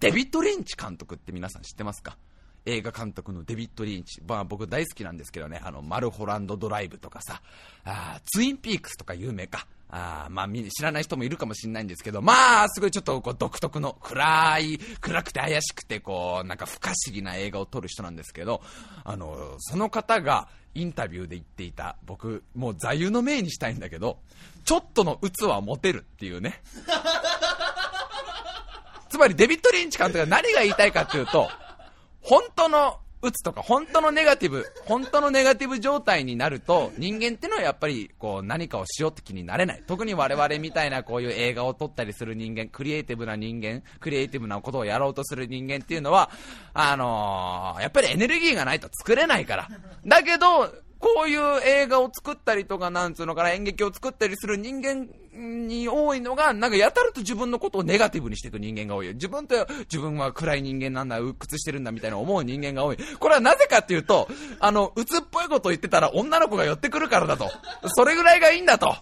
[0.00, 2.16] デビッド・リンチ監督って皆さん知ってますか？
[2.66, 4.20] 映画監督のデビッド・リンチ。
[4.26, 7.40] まあ僕大好きなんですけどね、あの、マルホランド・ドライブとかさ、
[7.84, 9.66] あツインピークスとか有名か。
[9.90, 18.60] あまあ、知らない人もいるかもしれないんですけど、まあ、すごいちょっとこう独特の暗い、暗くて怪しくて、こう、なんか不可思議な映画を撮る人なんですけど、
[19.02, 24.18] あの、その方がインタビューで言っていた、僕、もう座右の銘にしたいんだけど、
[24.66, 26.60] ちょっとの鬱はモテるっていうね。
[29.18, 31.48] つまりデビッド・リンチ監督が何が言いたいかっていうと、
[32.20, 39.82] 本当の鬱とか、本当のネガティブ、本当のネガティブ状態になると、人間ってのはやっぱり、こう、何かをしようって気になれない。
[39.88, 46.30] 特に我々みたいなこういう映画を撮ったりする人間、クリエイティブな人間、クリエイティブなことをやろうとする人間っていうのは、
[46.74, 49.68] あのー、やっぱりエネルギーがないと作れないから。
[50.06, 59.08] だけど、こういう映画を作ったりとか、なんつうのかな、演劇を作ったりする人間に多いのが、なんかやたらと自分のことをネガティブにしていく人間が多い。
[59.14, 62.98] 自分と、自分は暗い人間なんだ、鬱屈してるんだみたいな思う人間が多い。
[63.18, 67.50] これはなぜかっていうと、あの、鬱っぽいことを言ってたら女の子が寄ってくるからだと。
[67.86, 68.96] それぐらいがいいんだと。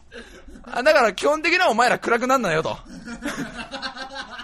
[0.67, 2.71] だから基本的にはお前ら暗くなんなよと。
[2.71, 2.87] だか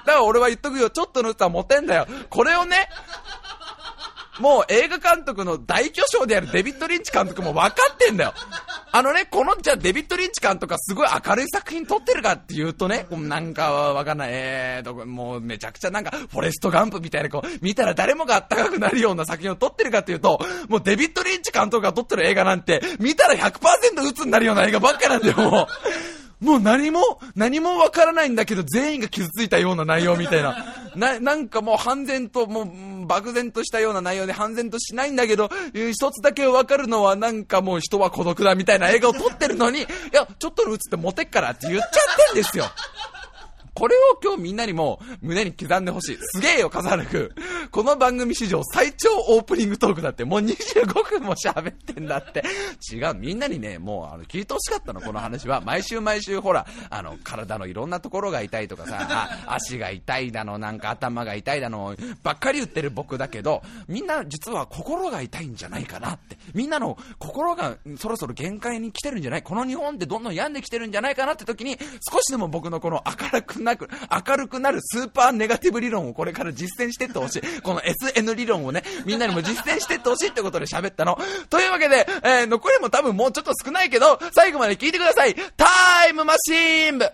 [0.07, 2.07] ら俺は言っとくよ、ちょっとの鬱はモテんだよ。
[2.31, 2.88] これをね、
[4.42, 8.35] もう映画監督の大巨匠であるデビッド・リンチ監督も分かってんだよ。
[8.90, 25.66] あのね、この、じゃデビッド・リンチ監督がすごい明るい作品撮ってるかっていうとね、なんかわかんない、えーと、もうめちゃくちゃなんか、フォレスト・ガンプみたいな、こう、見たら誰もがあったかくなるような作品を撮ってるかっていうと、もうデビッド・リンチ監督が撮ってる映画なんて、見たら100%鬱になるような映画ばっかなんだよ、もう。
[26.42, 30.57] もう何も、何もわからないんだけど、全員が傷ついたような内容みたいな。
[30.96, 42.64] な、なんかもう半然と、もう、漠然としたような内容で半然としないんだけど、一つだけわかるのはなんかもう人は孤独だみたいな映画を撮ってるのに、いや、ちょっとの映ってモテっからって言っちゃってんですよ。
[43.74, 46.18] これを今日みんなにも胸に刻んでほしい。
[46.20, 47.30] すげえよ、笠原くん。
[47.70, 52.44] この番組史上最長オープニングトークだって、もう25分も喋ってんだって。
[52.92, 55.62] 違う、みんなにね、もうあの聞いてほしかったの、この話は。
[55.62, 66.37] 毎週毎週ほら、あの、体のいろんなところが痛いとかさ、あ足が痛いだの、なんか頭が痛いだの、ばっかり言ってる僕だけど、みんな実は心が痛いんじゃないかなって。
[66.54, 69.42] みんなの心がそろそろ限界に来てるんじゃない？
[69.42, 71.78] この日本ってどんどん病んできてるんじゃないかなって時に、
[72.12, 73.88] 少しでも僕のこの明るくなく、
[74.27, 77.61] 明るくなるスーパーネガティブ理論をこれから実践してってほしい。
[77.62, 81.18] この SN 理論をね、みんなにも実践してってほしいってことで喋ったの。
[81.51, 85.35] というわけで、えー、残りも多分もうちょっと少ないけど、最後まで聞いてください。
[85.57, 87.11] タイムマシーン部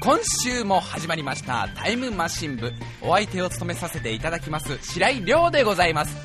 [0.00, 2.72] 今週も始まりましたタイムマシン部。
[3.02, 6.16] お相手を務めさせていただきます白井亮でございます。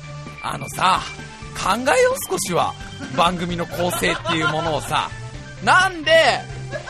[0.42, 1.00] あのさ
[1.54, 2.72] 考えよう少しは
[3.18, 5.10] 番組の構成っていうものをさ
[5.62, 6.12] なんで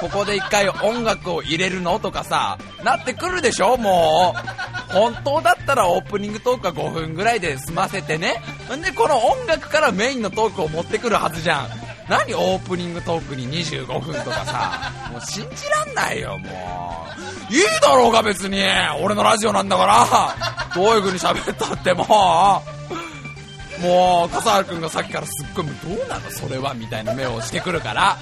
[0.00, 4.92] ここで一回音楽を入れるのとかさなってくるでしょもう。
[4.92, 8.40] 本当だったらオープニングトークは5分ぐらいで済ませてね。
[8.76, 11.85] んでこの音楽からメインのトークを持ってくるはずじゃん。
[12.08, 17.06] 何オープニングトークに25分とかさ、もう信じらんないよ、も
[17.50, 17.52] う。
[17.52, 18.62] いいだろうが別に。
[19.02, 20.72] 俺のラジオなんだから。
[20.74, 23.82] どういう風に喋ったってもう。
[23.82, 28.16] もう、笠原くんがさっきからすっごい、どうなのそれはみたいな目をしてくるから。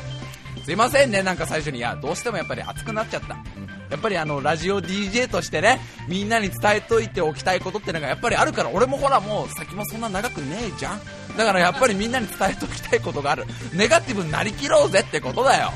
[0.64, 1.78] すいませんね、なんか最初に。
[1.78, 3.34] いや、どうしてもやっぱり熱くなっちゃった。
[3.34, 8.70] うんやっぱりあのラジオ DJ としてねみんなに伝えといておきたいことってのがやっぱりあるから。
[8.70, 11.00] 俺もほらもう先もそんな長くねえじゃん。
[11.36, 13.44] だからやっぱりみんなに伝えておきたいことがある。
[13.72, 15.70] ネガティブになりきろうぜってことだよ。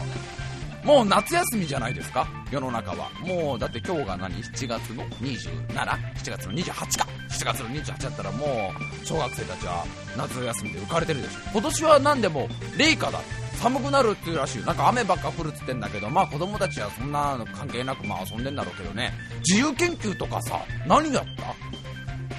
[0.82, 2.26] もう夏休みじゃないですか？
[2.50, 3.10] 世の中は。
[3.20, 7.06] もうだって今日が何？7月の 27?7 月の28か。
[7.30, 8.72] 7月の28だったらも
[9.02, 9.84] う小学生たちは
[10.16, 11.38] 夏休みで浮かれてるでしょ。
[11.52, 13.20] 今年は何でも冷夏だ。
[13.60, 19.12] 寒くなるっていうらしいなんか雨ばっか降るって言ってんだけどまあ子供たちはそんな関係なくまあ遊んでんだろうけどね。
[19.46, 21.54] 自由研究とかさ何やった？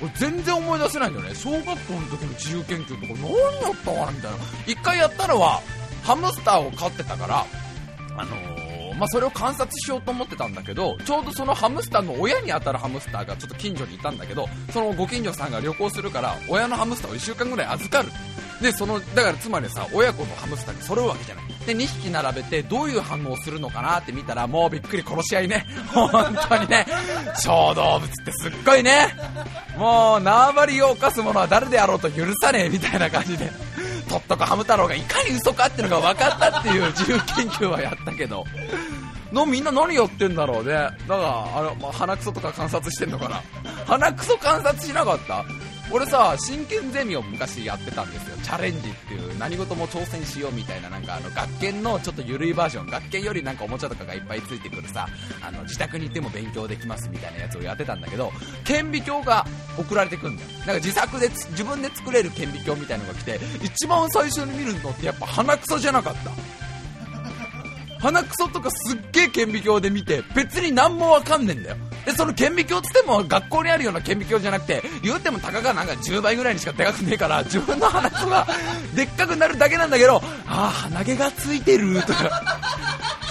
[0.01, 1.35] 俺全然思い出せないんだよね。
[1.35, 1.77] 小学校の
[2.07, 4.37] 時の自由研究とか何やったかなみたいな。
[4.65, 5.61] 一回やったのは
[6.03, 7.45] ハムスターを飼ってたから
[8.17, 8.58] あのー、
[8.99, 18.11] まあ、それを観察しようと思ってたんだけどちょうどそのハムスターの親に当たるハムスターがちょっと近所にいたんだけどそのご近所さんが旅行するから親のハムスターを1週間ぐらい預かる。
[18.61, 21.45] でそのだからつまりさ親子のハムスターに揃うわけじゃない。
[21.69, 25.65] で2匹並べてどういう反応をするのかなって見たらもうびっくり殺し合いね。
[25.93, 26.09] 本
[26.49, 26.85] 当にね。
[27.37, 29.07] 小動物ってすっごいね。
[29.77, 33.49] もう縄張りを犯す者は誰であろうと許さねえみたいな感じで
[34.09, 38.43] とっとこハム太郎がいかに嘘かっていうのが分かったっていう自由研究はやったけど。
[39.31, 40.73] のみんな何やってんだろうね。
[40.73, 41.17] だから
[41.55, 43.43] あの、まあ、鼻くそとか観察してんのかな。
[43.85, 45.45] 鼻くそ観察しなかった？
[45.91, 48.37] 俺さ真剣ゼミを昔やってたんですよ。
[48.43, 55.07] チャレンジっていう何事も挑戦しようみたいななんかあの学研のちょっと緩いバージョン学研よりなんかおもちゃとかがいっぱいついてくるさ
[55.41, 58.31] あの自宅にいても勉強できますみたいなやつをやってたんだけど
[58.65, 59.45] 顕微鏡が
[59.77, 60.49] 送られてくるんだよ。
[60.59, 66.31] なんか自作で自分で作れる顕微鏡みたいのが来て一番最初に見るのってやっぱ鼻くそじゃなかった。
[67.99, 71.77] 鼻くそとかすっげえ顕微鏡で見て別に何もわかんねえんだよ。
[72.05, 78.47] でその顕微鏡っつっても学校にあるような顕微鏡じゃなくて言うてもたかがなんか10倍ぐらいにしかでかくねえから自分の鼻くそが
[78.95, 82.29] でっかくなるだけなんだけどああ鼻毛がついてるとか。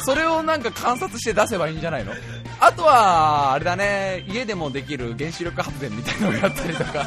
[0.04, 2.14] それをなんか観察して出せばいいんじゃないの？
[2.60, 7.06] あとは、あれだね、家でもできる原子力発電みたいなのをやったりとか、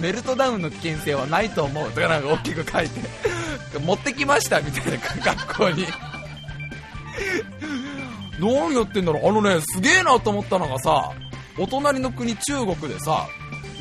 [0.00, 3.00] メルトダウンの危険性はないと思うとかなんか大きく書いて、
[3.78, 4.98] 持ってきましたみたいな
[5.32, 5.86] 学校に。
[8.44, 9.28] 何やってんだろう？
[9.28, 11.12] あのね、すげえなと思ったのがさ、
[11.58, 13.26] お隣の国中国でさ、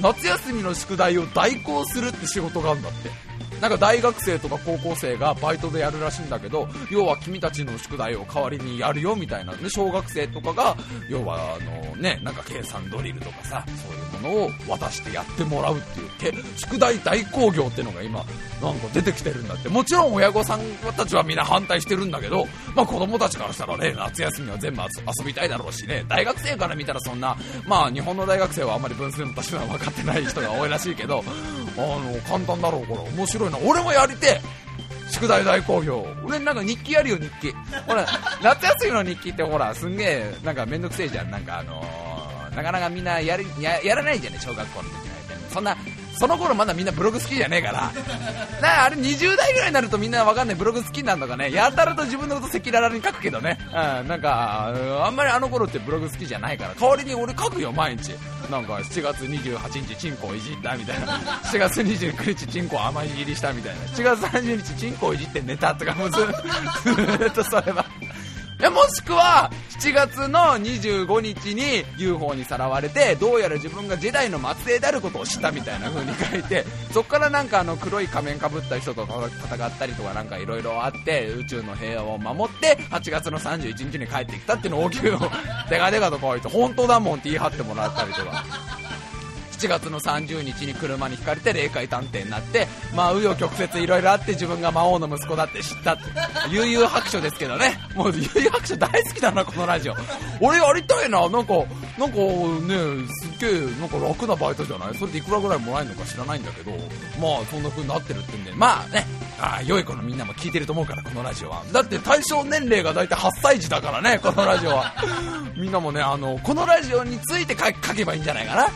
[0.02, 3.10] 夏休みの宿題を代行するって仕事があるんだって。
[3.62, 9.54] なんか大学生とか高校生がバイトでやるらしいんだけど要は君たちの宿題を代わりにやるよみたいな。
[9.54, 10.76] で小学生とかが
[11.10, 13.66] 要はあのねなんか計算ドリルとかさ
[14.22, 15.82] そういうものを渡してやってもらうっ
[16.20, 18.24] ていう宿題代行業っていうのが今
[18.62, 19.70] なんか出てきてるんだって。
[19.70, 20.62] もちろん親御さん
[20.96, 26.06] たちはみんな反対してるんだけど、まあ、子供たちからしたらね夏休みは全部遊びたいだろうしね。
[26.08, 31.24] 大学生から見たらそんなまあ日本の大学生はあんまり分数の足し算分かってない人が多いらしいけど
[31.78, 34.42] あの簡単だろうから面白いな俺もやりて
[35.12, 37.54] 宿題大好評俺なんか日記やるよ日記。
[37.88, 38.06] ほら
[38.42, 41.30] 夏休みの日記ってほらすんげえなんかめんどくせえじゃん。
[41.32, 45.78] なんかあのー、なかなかみんなやるややらないじゃね小学校の時なんそんな
[46.18, 47.92] その頃まだみんなブログ好きじゃねえから。
[48.62, 50.56] なあれ20代ぐらいになるとみんなわかんない。
[50.56, 51.52] ブログ好きなるのかね。
[51.52, 54.74] やたらと自分のこと赤裸々に書くけどね、うん、なんか
[55.06, 56.76] あんまりあの頃ってブログ好きじゃないから。
[56.76, 58.14] 代わりに俺書くよ毎日。
[58.52, 61.18] なんか7月28日チンコをいじったみたいな。
[61.18, 63.82] 7月29日チンコ甘いじりしたみたいな。
[63.88, 67.86] 7月30日チンコをいじって寝たとかもずっとそれは
[68.70, 69.50] もしくは
[69.80, 85.12] 7月の25日に UFO にさらわれてどうやら自分がジェダイの末裔であることを知ったみたいな風に書いてそこからなんかあの黒い仮面かぶった人と戦ったりとかなんかいろいろあって宇宙の平和を守って8月の31日に帰ってきたっていうのを大きく
[85.70, 88.83] デカデカと書いて本当だもんって言い張ってもらったりとか。
[89.64, 96.04] 4月の30日に車にひかれて霊界探偵になってまあ紆余曲折いろいろあって自分が魔王の息子だって知ったって
[96.52, 97.78] 悠々白書ですけどね。
[97.96, 99.96] もう悠々白書大好きだなこのラジオ。
[100.42, 101.54] 俺やりたいななんか
[101.98, 104.96] なんかねすっげえなんか楽なバイトじゃない？
[104.96, 106.72] それでいくらぐらいもらえるのか知らないんだけど。
[107.22, 108.52] まあそんな風になってるってんで。
[108.54, 109.06] まあね。
[109.40, 111.64] あ良い子のみんなも聞いてると思うからこのラジオは。
[111.72, 114.94] だって対象年齢が大体8歳児だからねこのラジオは。
[115.58, 118.68] みんなもねあのこのラジオについて書けばいいんじゃないかな。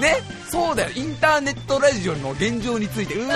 [0.00, 0.22] ね？
[0.50, 0.90] そうだよ。
[0.94, 3.14] インターネットラジオの現状について。
[3.14, 3.34] うわ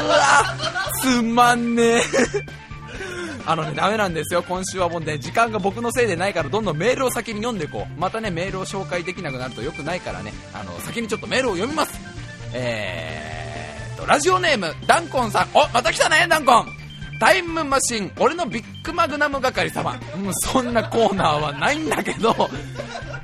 [1.03, 2.03] つまんねえ。
[3.47, 4.43] あのね、ダメなんですよ。
[4.43, 8.01] 今週はもうね、時間が僕のせいでないから、どんどんメールを先に読んでいこう。
[8.01, 11.99] またね、メールを紹介できなくなると良くないからね、あの、先にちょっとメールを読みます。
[12.53, 13.48] えー、
[14.09, 15.49] ラジオネーム、ダンコンさん。
[15.53, 16.67] お、また来たね、ダンコン。
[17.21, 19.93] タイムマシン、俺のビッグマグナム係様。
[20.17, 22.35] もうそんなコーナーはないんだけど、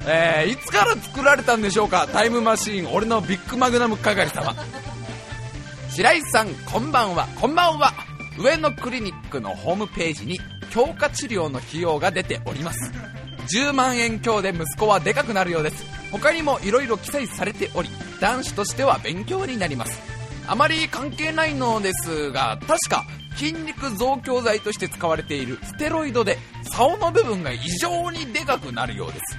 [0.07, 2.07] えー、いつから作られたんでしょうか？
[2.13, 4.55] タイムマシン俺のビッグマグナム係様。
[5.89, 7.29] 白井さんこんばんは。
[7.41, 7.95] こんばんは。
[8.39, 10.39] 上野クリニックのホームページに
[10.71, 12.93] 強化治療の費用が出ております。
[13.57, 15.83] 10万円強で息子はでかくなるようです。
[16.13, 17.89] 他にも色々記載されており
[18.21, 20.14] 男子としては勉強になります。
[20.47, 23.05] あまり関係ないのですが確か
[23.37, 26.39] 筋肉増強剤として使われているステロイドで
[26.73, 29.39] 竿の部分が異常にでかくなるようです。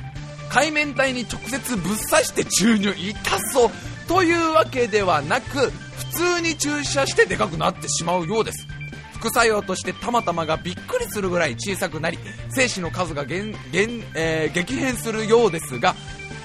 [0.49, 3.13] 海面体に直接ぶっ刺して注入痛
[3.51, 3.71] そう
[4.07, 6.05] というわけではなく普
[6.37, 8.67] 通に注射してでかくなってしまうようです。
[9.13, 15.95] 副作用としてたまたまがびっくりするぐらい小さくなり精子の数が減減、えー、激変するようですが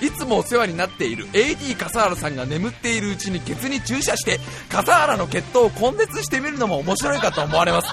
[0.03, 7.89] いつもお世話になっている AD 笠原さんが眠っているうちにケツに注射して笠原の血統を根絶してみるのも面白いかと思われます。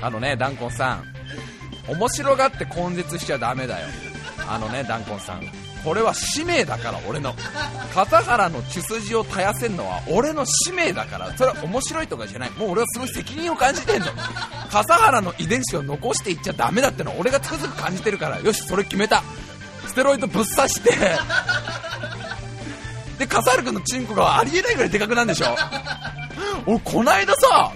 [0.00, 1.04] あのねダンコンさん。
[1.88, 3.88] 面白がって根絶しちゃダメだよ。
[4.48, 5.61] あのねダンコンさん。
[5.84, 7.34] これは使命だから俺の
[7.92, 14.06] 片原の血筋を絶やせんのは俺の使命だからそれは面白いとかじゃないもう俺はすごい責任を感じてんの
[14.70, 18.40] 笠原の遺伝子を残していっちゃダメだってのは俺がつくづく感じてるから。
[18.40, 19.22] よしそれ決めた。
[19.86, 20.90] ステロイドぶっ刺して。
[23.18, 25.54] で笠原君のチンコがありえないぐらいでかくなんでしょ
[26.66, 27.72] 俺こないださ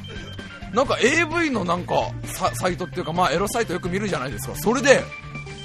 [0.73, 2.11] なんか AV のなんか
[2.55, 4.55] サイトっていうか、まあ、エロサイトよく見るじゃないですか。
[4.57, 5.03] それで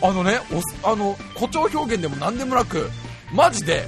[0.01, 0.39] あのね
[0.83, 2.89] あの誇張表現でも何でもなく
[3.33, 3.85] マジで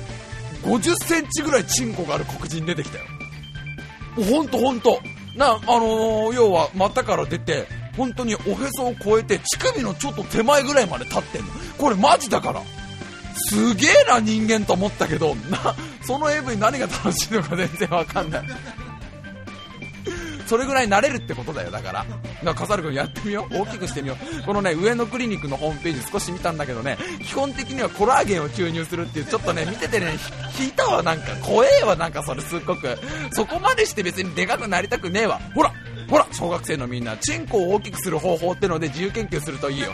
[0.64, 3.04] 50センチぐらいチンコがある黒人出てきたよ。
[4.16, 5.00] ほんとほんと。
[5.36, 7.66] なあのー、要は股から出て
[7.98, 11.48] 本当におへそを越えて乳首のちょっと手前ぐらいまで立ってんの。
[11.78, 12.62] これマジだから。
[13.36, 18.44] すげえな人間と思ったけどなその AV 何が楽しいのか全然わかんない。
[20.46, 22.04] それぐらい慣れるってことだよだから。
[22.04, 23.62] だから笠原君やってみよう。
[23.62, 24.44] 大きくしてみよう。
[24.44, 26.98] このね上野クリニックのホームページ少し見たんだけどね。
[27.22, 30.18] 基本的にはコラーゲンを注入するっていうちょっとね見ててね
[30.60, 31.04] 引いたわ。
[31.04, 31.96] なんか怖えわ。
[31.96, 32.98] なんかそれすっごく。
[33.32, 35.40] そこまでして別にでかくなりたくねえわ。
[35.56, 35.74] ほら
[36.10, 37.18] ほら小学生のみんな。
[37.18, 39.94] チンコを大きくする方法ってので自由研究するといいよ。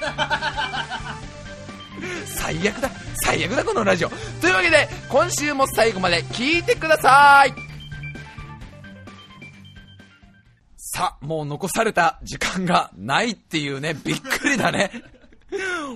[2.25, 2.89] 最悪だ。
[3.23, 4.09] 最悪だこのラジオ。
[4.41, 7.68] というわけで今週も最後まで聞いてください。
[10.99, 14.91] さ、もう残された時間がないっていうね、 びっくりだね。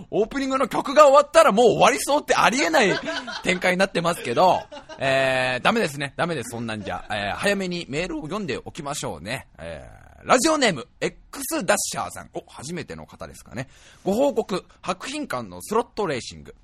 [0.09, 2.99] オープニングの曲が終わったらもう終わりそうってありえない
[3.43, 4.61] 展開になってますけど、
[4.97, 6.13] えー、ダメですね。
[6.15, 7.05] ダメです、そんなんじゃ。
[7.11, 9.47] えー、早めにメールを読んでおきましょうね。
[9.59, 12.29] えー、ラジオネーム、X ダッシャーさん。
[12.33, 13.67] お、初めての方ですかね。
[14.03, 16.55] ご報告、白品館のスロットレーシング。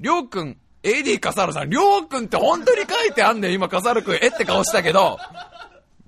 [0.00, 5.18] りょうくん、AD カサルさん、りょうくんって本当に書いてあんねん、今カサルくん、えって顔したけど、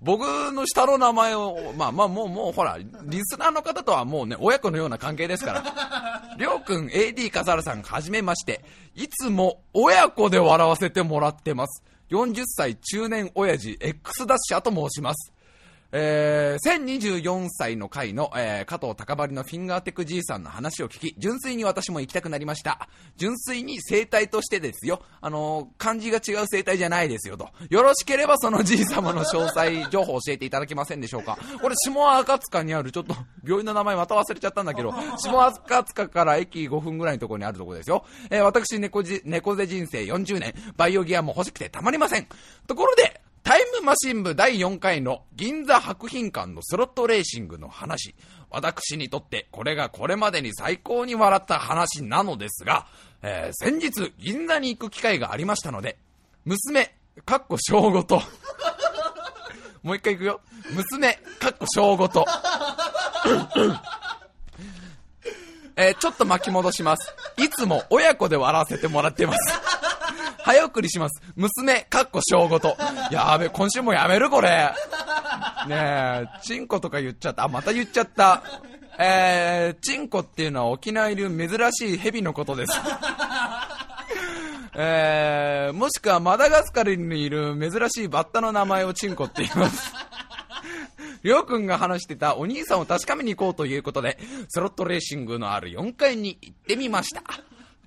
[0.07, 5.64] 僕の下の名前を、まあまあもうもうほら、リスナーの方とはもうね、親子のような関係ですから。
[6.38, 11.82] りょうくん AD 笠原さんはじめまして、いつも親子で笑わせてもらってます。
[12.11, 15.32] 40歳中年親父 X ダッシャーと申します。
[15.99, 22.90] えー、1024歳の回の、えー、加藤高張のフィンガーテックじいさんの話を聞き、純粋に私も行きたくなりました。
[23.16, 25.01] 純粋に生態としてですよ。
[25.22, 27.49] あのー、漢字が違う生態じゃないですよと。
[27.70, 31.38] よろしければそのじい様の詳細情報を教えていただけませんでしょうか。
[31.62, 38.05] これ、下赤塚にある、ちょっと、病院の名前また忘れちゃったんだけど、下赤塚から駅5分ぐらいのところにあるところですよ。
[38.28, 42.26] えー、私、猫じ、猫背人生40年、バイオギアも欲しくてたまりません。
[42.66, 48.16] ところで、タイムマシン部第4回の銀座博品館のスロットレーシングの話。
[48.51, 52.88] 私にとってこれがこれまでに最高に笑った話なのですが、
[53.22, 55.97] えー、先日銀座に行く機会がありましたので、
[56.44, 56.92] 娘、
[57.24, 58.20] かっこ小5と、
[59.84, 60.40] もう一回行くよ。
[60.70, 62.26] 娘、かっこ小5と、
[65.76, 67.14] えー、ちょっと巻き戻します。
[67.36, 69.55] いつも親子で笑わせてもらってます。
[70.47, 71.20] 早送りします。
[71.34, 72.76] 娘、かっこ小5と。
[73.11, 74.72] やべ、今週もやめるこれ。
[75.66, 77.42] ねえ、チンコとか言っちゃった。
[77.42, 78.44] あ、また言っちゃった。
[78.97, 82.80] えー、チンコっていうのは沖縄いる珍しい蛇のことです。
[84.76, 89.92] えー、もしくはマダガスカルにいる珍しいバッタの名前をチンコって言います。
[91.24, 94.16] りょうくんが話してたお兄さんを確かめに行こうということで、
[94.49, 97.24] スロットレーシングのある4階に行ってみました。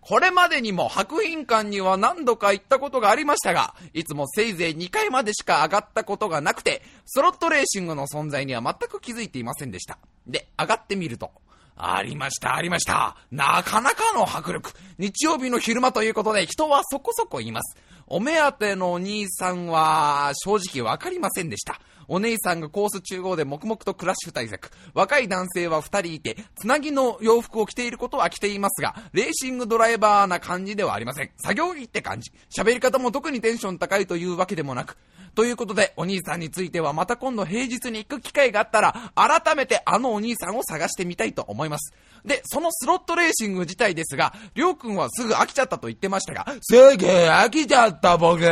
[0.02, 9.98] これまでにも白品館には何度か行ったことがありましたが、いつもせいぜい2回までしか上がったことがなくて、スロットレーシングの存在には全く気づいていませんでした。
[10.28, 11.32] で、上がってみると、
[11.76, 13.16] ありました、ありました。
[13.32, 14.72] なかなかの迫力。
[14.98, 17.78] 日曜日の昼間ということで人はそこそこいます。
[18.12, 21.80] お目当てのお兄さんは正直わかりませんでした。
[22.08, 24.72] お姉さんがコース中央で黙々とクラッシュ対策。
[24.96, 31.30] 若い男性は二人いて、つなぎの洋服を着ていることは着ていますが、レーシングドライバーな感じではありません。
[31.38, 32.32] 作業着って感じ。
[32.50, 34.98] 喋り方も特にテンション高いというわけでもなく、
[35.36, 41.94] ということで、お兄さんについてはまた今度平日に行く機会があったら、改めてあのお兄さんを探してみたいと思います。
[42.26, 48.44] で、そのスロットレーシング自体ですが、りょうくんはすぐ飽きちゃったと言ってましたが、すげえ飽きちゃった僕。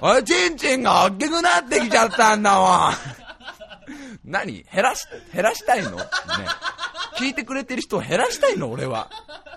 [0.00, 2.94] おちんちんが大きくなってきちゃったんだもん。
[4.24, 4.64] 何？
[4.72, 5.96] 減らし、減らしたいの？
[5.96, 6.04] ね。
[7.18, 8.70] 聞いてくれてる人を減らしたいの？
[8.70, 9.08] 俺は。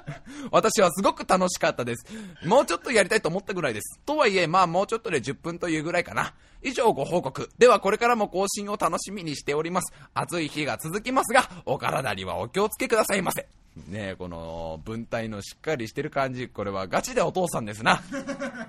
[0.51, 2.05] 私はすごく楽しかったです。
[2.45, 3.99] もうちょっとやりたいと思ったぐらいです。
[4.05, 6.33] とはいえ、まあもうちょっとで10分というぐらいかな。
[6.63, 7.49] 以上ご報告。
[7.57, 9.93] ではこれからも更新を楽しみにしております。
[10.13, 13.47] 暑い日が続きますが、お体にはお気をつけくださいませ。
[13.87, 18.01] ねこの文体のしっかりしてる感じ、これはガチでお父さんですな。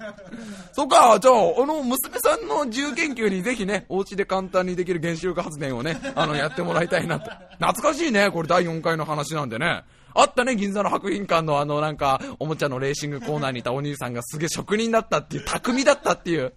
[0.72, 7.30] そっか、じゃあ、あの、娘さんの自由研究にぜひね、お家で簡単にできる原子力発電をね、あの、やってもらいたいなと。
[7.58, 9.82] 懐かしいね、これ第4回の話なんでね。
[10.14, 16.52] あったね、銀座の博品館のあの、なんか、おもちゃのレーシングコーナーにいたお兄さんがすげえ職人だったっていう、匠だったっていう。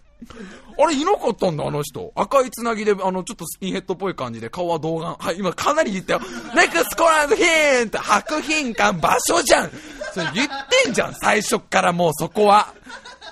[0.77, 2.11] あれ、いなかったんだ、あの人。
[2.15, 5.15] 赤いつなぎで、あの、ちょっとスピンヘッドっぽい感じで、顔は童顔。
[5.19, 6.21] はい、今かなり言ったよ。
[6.55, 7.43] ネクスコランドヒ
[7.85, 9.71] ント白品館場所じゃん
[10.13, 10.47] それ言っ
[10.83, 12.73] てんじゃん、最初からもうそこは。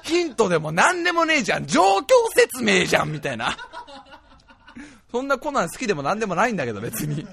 [0.03, 1.65] ヒントでも何でもねえじゃん。
[1.65, 2.03] 状況
[2.35, 3.57] 説明じゃん、みたいな。
[5.11, 7.25] そんなコナン好きでも何でもないんだけど、別に。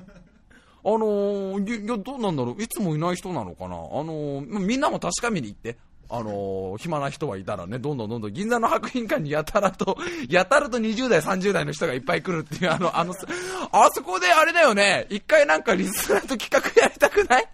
[0.85, 2.63] あのー、いや、どうなんだろう。
[2.63, 3.77] いつもいない人なのかな。
[3.77, 5.77] あのー、みんなも確かめに行って。
[6.13, 9.97] あのー、暇な人はいたらね、どんどんどんどん銀座の白品館にやたらと、
[10.29, 13.15] やたらと20代、30代の人がいっぱい来るっていう、あの、あの、
[13.71, 17.49] あそこであれだよね、一回なんかリスナーと企画やりたくない？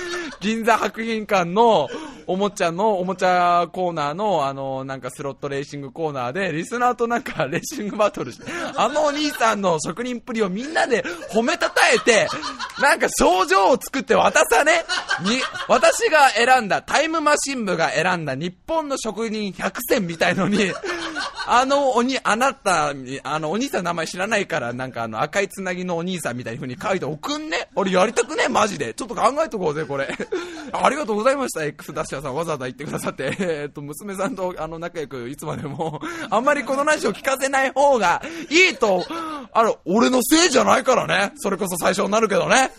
[0.40, 1.88] 銀座博品館の
[2.28, 8.44] おもちゃの、おもちゃコーナーの、あの、なんかスロットレーシングコーナーで、リスナーとなんかレーシングバトルして、
[8.76, 12.28] あのお兄さんの職人っぷりをみんなで褒めたたえて、
[12.80, 14.84] なんか症状を作って渡さね、
[15.22, 20.70] に、私が選んだ、タイムマシン部が選んだ日本の職人100選みたいのに、
[21.50, 22.92] あのおに、あなた、
[23.22, 27.68] あのお兄さんの名前知らないから、なんかあの赤いつなぎのお兄さんみたいに風に書いて送んね。
[27.74, 28.92] 俺やりたくねマジで。
[28.92, 30.08] ちょっと考えとこうぜ、これ。
[30.72, 32.34] ありがとうございました、X ダッシャーさん。
[32.34, 33.34] わざわざ言ってくださって。
[33.40, 39.04] え、っと、娘さんとあの仲良くいつまでも、 あんまりこの話を聞かせない方がいいと、
[39.52, 41.32] あの、俺のせいじゃないからね。
[41.38, 42.70] それこそ最初になるけどね。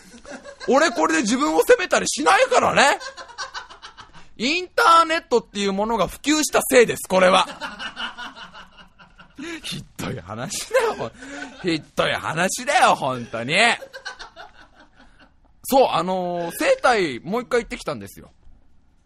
[0.68, 2.98] 俺これで自分を責めたりしないからね。
[4.36, 7.46] インターネットっていうものが普及したせいです、これは。
[9.62, 11.12] ひどい話だよ。
[11.62, 13.54] ひどい話だよ、本当に。
[15.70, 18.32] そう、あのー、生体、もう一回行ってきたんですよ。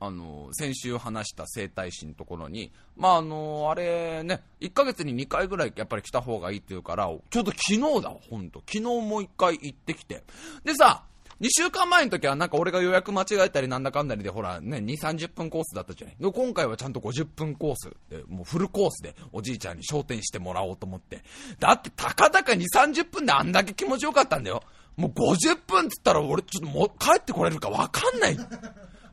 [0.00, 8.60] あのー、先週話した生体師のところに、まあ、あのー、あれね、1ヶ月に2回ぐらいやっぱり来た方がいいって言うから、ちょうど昨日だ、ほんと。
[8.60, 10.22] 昨日もう一回行ってきて。
[10.64, 11.04] でさ、
[11.42, 16.16] 2週間前の時はなんか俺が予約間違えたりなんだかんだりでほらね、2、30分コースだったじゃない。
[16.18, 21.22] で、今回はちゃんと50分コースで、もうフルコースでおじいちゃんに焦点してもらおうと思って。
[21.58, 24.62] だってたかだか2、30分であんだけ気持ちよかったんだよ。
[24.97, 28.38] もう50分っつったら俺ちょっともう帰ってこれるかわかんない。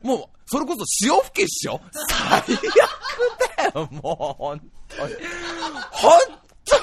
[0.04, 1.80] もう、それこそ潮吹きっしょ？
[2.10, 2.46] 最悪
[3.74, 5.14] だよ、もう、本当に。
[5.92, 6.20] 本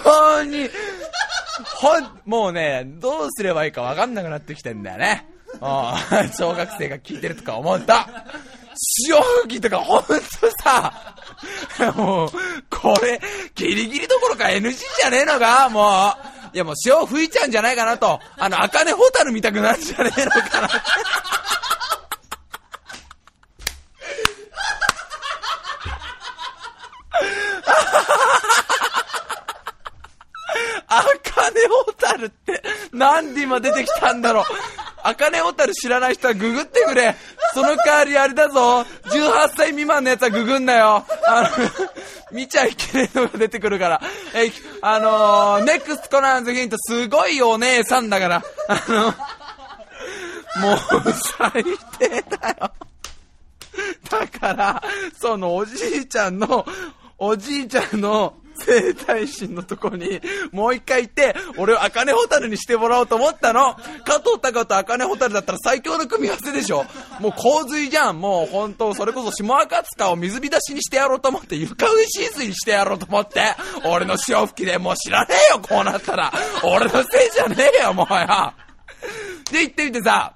[0.05, 0.70] 当に、
[1.76, 5.28] ほん、もうね、どうすればいいかわかんなくなってきてんだよね。
[6.38, 8.09] 小学生が聞いてるとか思った。
[9.07, 10.14] 潮吹きとかほんと
[10.62, 11.14] さ、
[11.96, 12.30] もう、
[12.70, 13.20] これ、
[13.57, 16.38] ギリギリどころか NG じゃねえのかもう。
[16.59, 18.18] いやもう潮吹いちゃうんじゃないかなと。
[18.36, 20.68] あの、茜ホタル見たくなるんじゃねえのかな。
[30.88, 32.61] あかねホタルって、
[32.92, 34.44] なんで今出てきたんだろう。
[35.04, 37.14] あかねホタル知らない人はググってくれ。
[37.54, 38.84] その代わりあれだぞ。
[39.04, 41.06] 18歳未満のやつはググんなよ。
[41.28, 41.48] あの、
[42.33, 44.01] 見ちゃいけないのが出てくるから。
[44.35, 44.51] え、
[44.83, 48.43] あのー、ネクストコナンズヒントすごいお姉さんだから。
[48.68, 49.05] あの、
[50.61, 51.64] もう最
[51.99, 52.72] 低だよ。
[54.11, 54.83] だから、
[55.20, 56.66] そのおじいちゃんの、
[57.18, 60.20] おじいちゃんの生体師のとこに、
[60.52, 63.74] もう一回行って、俺を茜ホタルにしてもらおうと思ったの。
[64.04, 66.84] 加藤隆と茜ホタルだったら最強の組み合わせでしょ。
[67.20, 68.20] もう洪水じゃん。
[68.20, 73.54] もう本当、それこそ下赤塚を水浸しにしてやろうと思って、床上浸水にしてやろうと思って、
[73.84, 76.32] 俺の潮吹きでもう知らねえよ、こうなったら。
[76.64, 78.52] 俺のせいじゃねえよ、もうよ。
[79.50, 80.34] で、行ってみてさ、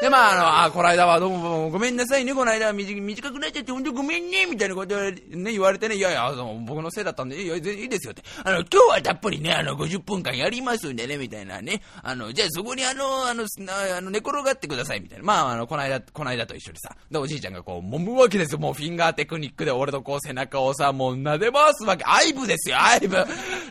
[0.00, 6.32] で、まあ、あの、あ、この間はどうもごめんなさいね、この間は短くなっちゃって、ほんとごめんね、みたいなことね、言われてね、いやいや、
[6.66, 8.22] 僕のせいだったんで、いや、いいですよって。
[8.42, 11.82] あの、今日はたっぷりね、あの、50分間やりますんでね、みたいなね。
[12.02, 15.24] あの、じゃあそこにあの、あの、あの寝転がってください、みたいな。
[15.24, 16.96] まあ、あの、この間、この間と一緒にさ。
[17.10, 18.58] で、おじいちゃんがこう、揉むわけですよ。
[18.58, 22.04] もうフィンガーテクニックで俺のこう背中をさ、もう撫で回すわけ。
[22.06, 23.16] アイブですよ、アイブ。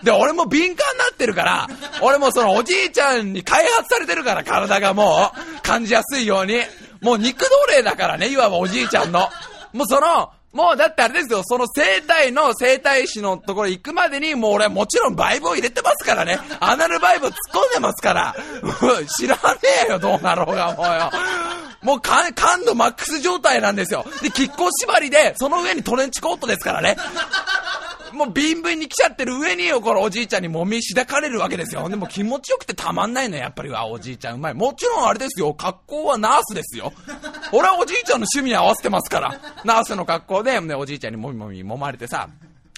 [0.04, 1.68] で、俺も敏感になってるから、
[2.04, 6.62] 俺もそのおじいちゃんに開発されてるから、体がもう、感じやすいように。
[7.02, 9.30] もう肉奴隷だからね、いわばおじいちゃんの。
[9.74, 16.40] もうその、もうだってあれですよ、その生体の生体師のところ行くまでに、もう俺はもちろんバイブを入れてますからね。
[16.60, 18.36] アナルバイブ突っ込んでますから。
[19.16, 19.42] 知らね
[19.88, 21.12] えよ、どうなろうが、もうよ。
[21.82, 22.34] もう感
[22.66, 24.06] 度マックス状態なんですよ。
[24.22, 26.98] で、亀甲縛りで、その上にトレンチコートですからね。
[28.14, 31.88] もうビンビンに来ちゃってる上によ、このおじいちゃんにもみしだかれるわけですよ。
[31.90, 34.54] でも気持ちよくてたまんないのやっぱりはおじいちゃんうまい。
[34.54, 36.92] もちろんあれですよ、格好はナースですよ。
[37.52, 39.40] 俺はおじいちゃんの趣味に合わせてますから。
[39.64, 42.30] ナースの格好で、ね、おじいちゃんにもみもみ揉まれてさ、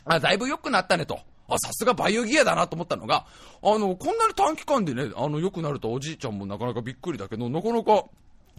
[0.06, 1.20] あ、だいぶ良くなったねと。
[1.48, 3.26] あ、さすがバイオギアだなと思ったのが、
[3.62, 8.06] あの、こんなに短期間でね、あの、良くなるとおじいちゃんもなかなかびっくりだけど、なかなか、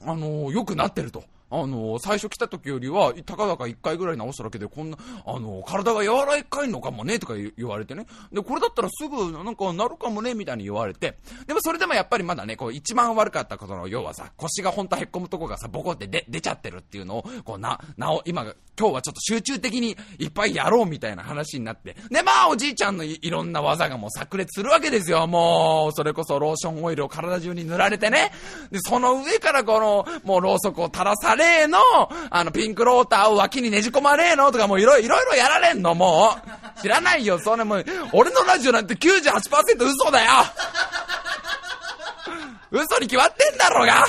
[0.04, 1.24] あの、良くなってると。
[1.52, 4.96] あの、最初来た時よりは、たかだか1回ぐらい直しただけで、こんな、
[5.26, 8.06] あの、体が柔らかいのかもね、とか言われてね。
[8.32, 11.18] で、これだったらすぐ、なんか、なるかもね、みたいに言われて。
[11.46, 18.44] でもそれでもやっぱりまだね、こう、一番悪かったことの、要はさ、腰が本当はへっこむとこがさ、ボコって出、出ちゃってるっていうのを、こう、な、なお、今、
[18.78, 21.94] 今日はちょっと集中的にいっぱいやろうみたいな話になって。
[22.10, 25.26] で、まあ、おじいちゃんのいろんな技がもう炸裂するわけですよ。
[25.26, 28.32] もう、それこそローションオイルを体中に塗られてね。
[28.70, 31.78] で、その上からこの、もうろうそくを垂らされの、
[32.30, 36.36] あの、ピンクローターを脇にねじ込まれえのとかもういろいろやられんの、も
[36.78, 36.80] う。
[36.80, 40.30] 知らないよ、それもう、俺のラジオなんて98%嘘だよ
[42.70, 44.04] 嘘に決まってんだろうが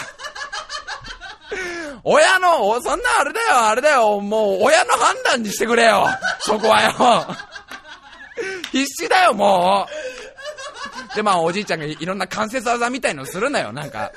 [2.04, 6.08] 親の、そんなあれだよ、あれだよ、もう親の判断にしてくれよ。
[6.40, 7.36] そこはよ。
[8.72, 9.88] 必死だよ、も
[11.12, 11.16] う。
[11.16, 14.12] で、まあ、おじいちゃんがいろんな関節技みたいのするなよ、なんか。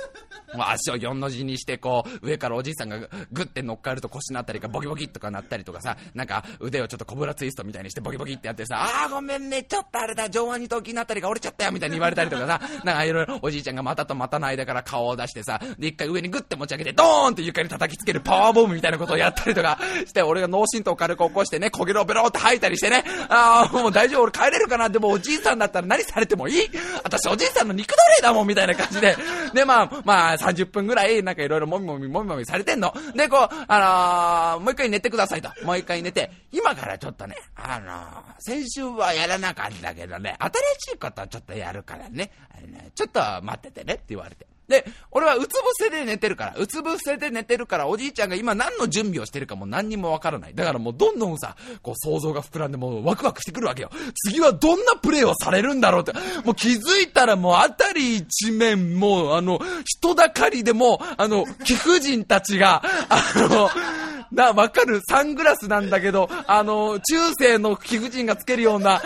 [0.55, 2.99] もう足を4の字にしてこう上からおじいさんが
[3.33, 26.69] グッて乗っかると腰のあたりがボキボキとかなったりとかさなんか腕をちょっとコブラツイストみたいにしてボキボキってやってさあーごめんねちょっとあれだ上腕二頭筋のあたりが折れちゃったよみたいに言われたりとかさなんかいろいろおじいちゃんが股と股の間から顔を出してさで一回上にグッて持ち上げてドーンって床に叩きつけるパワーボムみたいなことをやったりとかして俺が脳震盪を軽く起こしてね焦げろベロって吐いたりしてねああもう大丈夫俺帰れるかなでもおじいさんだったら何されてもいい？
[27.05, 29.17] 私おじいさんの肉奴隷だもんみたいな感じで。
[29.55, 32.93] でまあまあ30分ぐらい、なんかいろいろもみもみもみもみされてんの。
[33.15, 35.51] で、こう、あのー、もう一回寝てくださいと。
[35.65, 42.31] もう一回寝て、今からちょっとね、あのー、先週はやらなかったけどね、新しいことちょっとやるからね、
[42.67, 44.47] ねちょっと待っててねって言われて。
[44.69, 50.55] で、俺はうつ伏せで寝てるから、うつ伏せで寝てるから、おじいちゃんが今何の準備をしてるかも何にもわからない。
[50.55, 53.91] だからもうどんどんさ、こう想像が膨らんでもうワクワクしてくるわけよ。
[54.27, 56.13] 次はどんなプレイをされるんだろうって。
[56.45, 63.71] もう気づいたらもうあたり一面、もうあの、人だかりでも、あの、貴婦人たちが、あの、
[64.33, 65.01] な、わかる？
[65.09, 69.01] サングラスなんだけど、あの、中世の貴婦人がつけるような、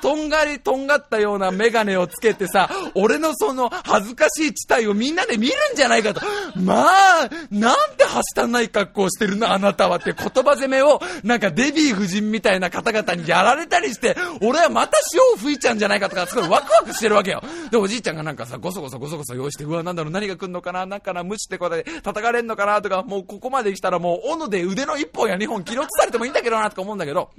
[0.00, 6.20] とんがり、とんがったようなメガネをつけてさ、俺のその恥ずかしい地帯をみんなで見るんじゃないかと。
[6.56, 9.50] まあ、なんてはしたない格好をしてるの？
[9.50, 17.42] あなたはって言葉攻めを、なんかデヴィ夫人みたいな方々にやられたりして、俺はまた潮を吹いちゃうんじゃないかとか、すごいワクワクしてるわけよ。
[17.70, 27.30] で、おじいちゃんがなんかさ、ごそごそごそごそ用意して、うわ、なんだろう、何が来んのかな、なんかな、無視ってことで叩かれんのかなとか、もうここまで来たらもう、斧で腕の一本や二本切り落とされてもいいんだけどなとか思うんだけど、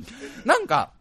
[0.45, 0.91] なんか、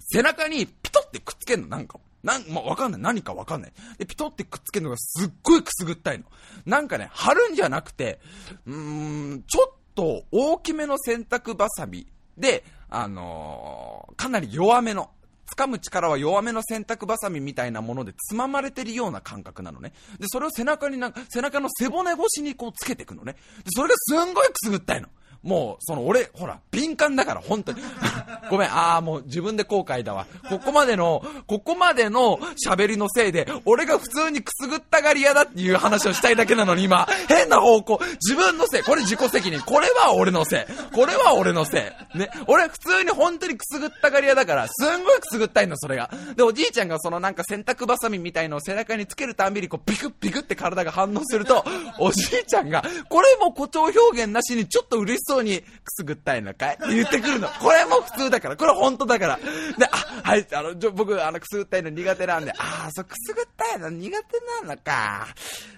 [0.00, 2.00] 背中にピトってくっつけんの、なんか。
[2.22, 3.00] なん、まあ、わかんない。
[3.00, 3.72] 何かわかんない。
[3.98, 6.24] で、ピトってくっつけるのがすっごいくすぐったいの。
[6.64, 8.20] なんかね、貼るんじゃなくて、
[8.66, 12.06] うーん、ちょっと大きめの洗濯バサミ
[12.36, 15.10] で、あのー、かなり弱めの、
[15.56, 19.92] 掴む力は弱めの洗濯バサミみたいなものでつままれてるような感覚なのね。
[20.18, 23.34] で、それを背中になんか、背中の背骨越しにこうつけていくのね。
[23.34, 23.38] で、
[23.70, 25.08] それがすんごいくすぐったいの。
[25.42, 27.80] もう、その俺、ほら、敏感だから、本当に。
[28.50, 30.26] ごめん、ああ、もう自分で後悔だわ。
[30.48, 42.18] ここまでの、ここまでの喋りのせいで、俺が普通にくすぐったがり屋だっていう話をしたいだけなのに今、変な方向、自分のせい、これ自己責任、これは俺のせい、これは俺のせい。
[42.18, 46.10] ね、俺普通に本当にくすぐったがり屋だから、すんごいくすぐったいの、それが。
[46.36, 51.64] で、おじいちゃんがそのなんか洗濯バサミみたいのを背中につけるたんびに、こう、ピクッピクって体が反応すると、
[51.98, 56.74] おじいちゃんが、これも誇張表現なしにちょっと嬉しそうに、くすぐったいのかい？
[56.74, 57.48] っ て言ってくるの。
[57.48, 58.56] これも普通だから。
[58.56, 59.36] これ本当だから。
[59.36, 59.42] で、
[59.90, 65.28] あ、はい、あの、僕、あの、くすぐったいの苦手なんで、ああ、そう、くすぐったいの苦手なのか。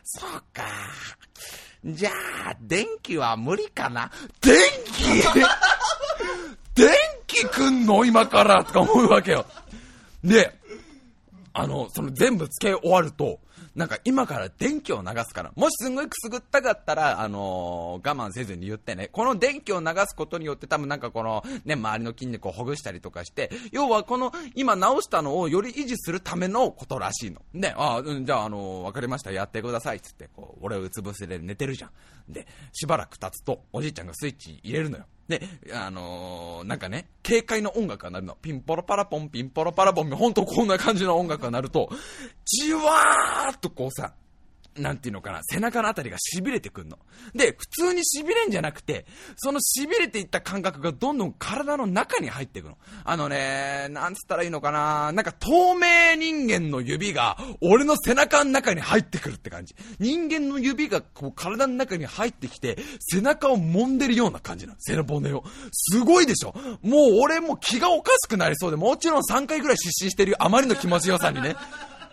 [0.05, 0.64] そうか。
[1.84, 2.11] じゃ
[2.48, 4.11] あ、電気は無理かな？
[4.40, 4.55] 電
[4.86, 5.05] 気？
[6.74, 6.90] 電
[7.26, 8.05] 気くんの？
[8.07, 8.64] 今から？
[8.64, 9.44] とか思うわけよ。
[10.24, 10.57] で、
[11.53, 13.40] あの、その全部付け終わると、
[13.74, 27.40] なんか今から電気を流すから、もしすんごいくすぐったかったら、あのー、我慢せずに言ってね、この電気を流すことによって多分なんかこの、ね、周りの筋肉をほぐしたりとかして、要はこの、今直したのをより維持するためのことらしいの。
[27.54, 31.90] で、あうん、じゃあ、あのー、わかりました、やってください、つって、こう、俺をうつ伏せで寝てるじゃん。
[32.32, 35.06] で、しばらく経つと、おじいちゃんがスイッチ入れるのよ。
[35.28, 35.42] で、
[35.72, 38.36] あのー、なんかね、軽快な音楽が鳴るの。
[38.40, 41.88] ピンポロパラポン、ピンポロパラポン、ほんとこんな感じの音楽が鳴ると、
[42.44, 44.14] じわーっとこうさ、
[44.76, 46.98] なんていうのかな、背中のあたりが痺れてくんの。
[47.34, 49.06] で、普通に痺れんじゃなくて、
[49.36, 52.78] その痺れていった感覚がどんどん体の中に入っていくの。
[53.04, 59.74] あのね、なんつったらいいのかな、なんか透明人間の指が俺の背中の中に入ってくるって感じ。
[59.98, 64.78] 人間の指がこう体の中に入ってきて、背中を揉んでるような感じなの。
[64.80, 65.44] 背骨を。
[65.72, 70.42] すごいでしょもう俺も気がおかしくなりそうで、もちろん3回ぐらい失神してる。
[70.42, 71.56] あまりの気持ちよさにね。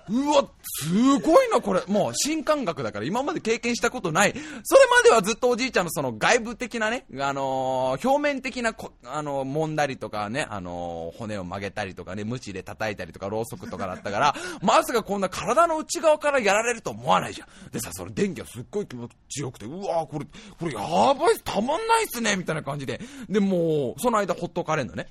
[0.10, 1.82] うわ、すごいな、これ。
[1.88, 4.34] もう、新感覚だから、今まで経験したことない。
[4.64, 17.72] それまではずっとおじいちゃんのその外部的なね、あのー、表面的なこ、あのー、揉んだりとかね、あのー、骨を曲げたりとかね、無知で叩いたりとか、ろうそくとかだったから、 まさかこんな体の内側からやられると思わないじゃん。
[17.72, 20.26] でさ、それ電気がすっごい気持ちよくて、うわこれ、
[20.60, 23.00] これやばいたまんないっすね、みたいな感じで。
[23.30, 25.08] で、もう、その間ほっとかれんのね。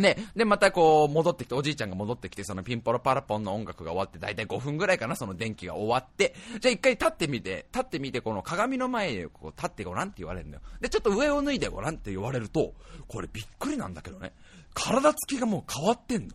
[0.00, 10.62] で、で、またこう、戻ってきて、おじいちゃんが戻ってきて、そのピンポロパラポンの音楽が終わって、だいたい5分ぐらいかな、その電気が終わって、じゃあ一回立ってみて、立ってみて、この鏡の前へこう立ってごらんって言われるんだよ。
[10.80, 12.74] で、ちょっと上を脱いでごらんって言われると、
[13.06, 14.32] これびっくりなんだけどね、
[14.74, 16.34] 体つきがもう変わってんの。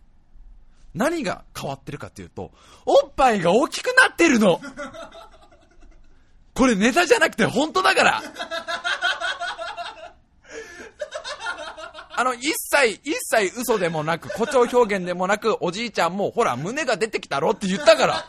[0.96, 2.52] 何が変わってるかっていうと、
[2.86, 4.62] おっぱいが大きくなってるの
[6.54, 8.22] これネタじゃなくて本当だから
[12.20, 18.26] あの、一切、一切嘘でもなく、誇張表現でもなく、おじいちゃんも、ほら、胸が出てきたろって言ったから。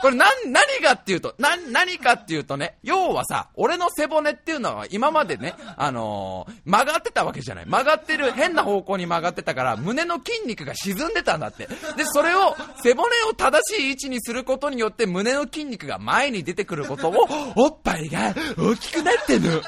[0.00, 7.66] これ何、何がっていうと、な、何かっていうとね、要はさ、俺の背骨っていうのは今までね、あのー、曲がってたわけじゃない。
[7.66, 11.66] 曲がってる、変な方向に曲がってたから、胸の筋肉が沈んでたんだって。
[11.96, 17.26] で、それを、背骨を正しい位置にすることによって、胸の筋肉が前に出てくることを、
[17.56, 19.62] おっぱいが大きくなってるの。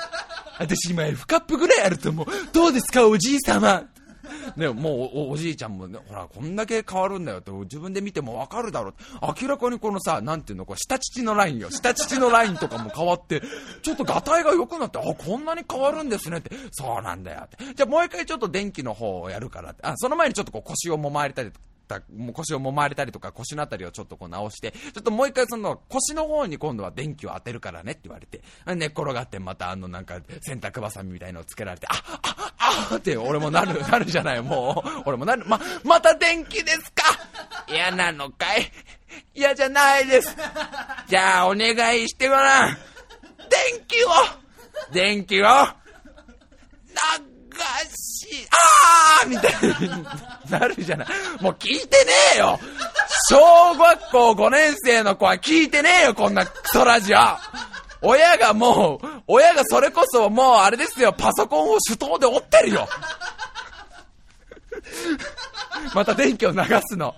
[0.58, 2.26] 私今 F カップぐらいあると思う。
[2.52, 3.84] どうですか、おじい様。
[4.56, 8.94] ね、もうおじいちゃんもね、ほら、こんだけ変わるんだよって自分で見てもわかるだろう。
[9.40, 11.70] 明らかにこのさ、なんていうの、こう下乳のラインよ。
[11.70, 13.42] 下乳のラインとかも変わって、
[13.82, 17.74] ちょっとガタイが良くなって、あ、こんなに変わるんですねって、そうなんだよって。
[17.74, 21.52] じゃあもう一回ちょっと電気の方をやるからって、あ、その前にちょっとこう腰をもまれたり
[21.90, 28.40] た、もう腰を揉まれたりとか腰のあたりをちょっとこう直して、ちょっともう一回その腰の方に今度は電気を当てるからねって言われて、
[28.74, 35.02] 寝っ転がってまたあのなんか洗濯ばさみみたいのをつけられて、あ、あ、あって俺もなる、 なるじゃない、もう。
[35.06, 35.44] 俺もなる。
[35.46, 37.02] ま、また電気ですか？
[37.68, 38.70] 嫌なのかい？
[39.34, 40.36] 嫌じゃないです。
[41.08, 42.76] じゃあお願いしてごらん。
[43.74, 44.08] 電気を
[44.92, 45.46] 電気を
[47.96, 48.46] しい、
[49.22, 50.04] あーみたいに
[50.50, 51.08] なるじゃない。
[51.40, 52.58] もう聞いてねえよ
[53.28, 57.18] 小学校5年生の子は聞いてねえよ、こんなクソラジオ
[58.02, 62.88] 親がもう、親がそれこそもうあれですよ、パソコンを手刀で折ってるよ
[65.94, 66.58] また電気を流
[66.88, 67.14] すの。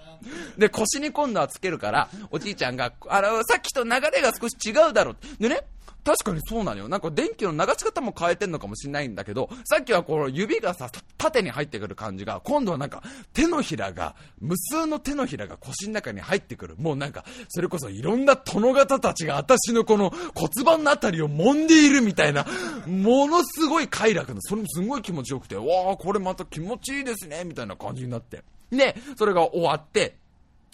[0.56, 5.16] で、腰に今度はつけるから、おじいちゃんが、あの、さっきと流れが少し違うだろう。
[5.40, 5.62] でね、
[6.04, 6.88] 確かにそうなのよ。
[6.88, 16.74] なんか電気の流し方も変えてんのかもしれないんだけど、さっきはこの指がさ、縦に入ってくる感じが、今度はなんか手のひらが、無数の手のひらが腰の中に入ってくる。
[16.76, 22.46] もうなんか、それこそいろんな殿方たちが私のこの骨盤のあたりを揉んでいるみたいな、
[22.86, 28.42] ものすごい快楽の、それもすごい気持ちよくて、わあ、これまた気持ちいいですね、みたいな感じになって。
[28.70, 30.16] で、それが終わって、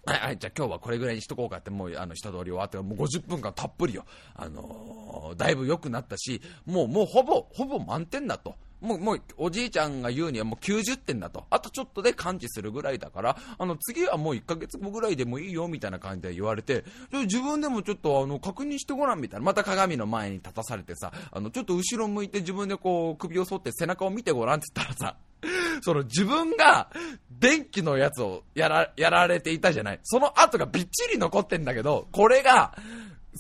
[0.09, 4.07] はいはい、じゃあ今日はこれぐらいにしとこうかって、もう、あの、下通り終わって、もう50分間たっぷりよ。
[4.35, 8.55] あのー、だいぶ良くなったし、もう、もうほぼ、ほぼ満点だと。
[8.81, 11.47] もう、もう、おじいちゃんが言うにはもう90点だと。
[11.51, 19.47] あとちょっとで感知するぐらいだから、あの、次はもう1ヶ月後ぐらいでもいいよ、みたいな感じで言われて、自分でもちょっと、あの、確認してごらん、みたいな。
[19.47, 25.17] また鏡の前に立たされてさ、あの、ちょっと後ろ向いて自分でこう、首を反って背中を見てごらんって言ったらさ、
[25.83, 26.91] その自分が
[27.31, 30.01] 電気のやつをやら、やられていたじゃない。
[30.03, 32.77] その後がびっちり残ってんだけど、これが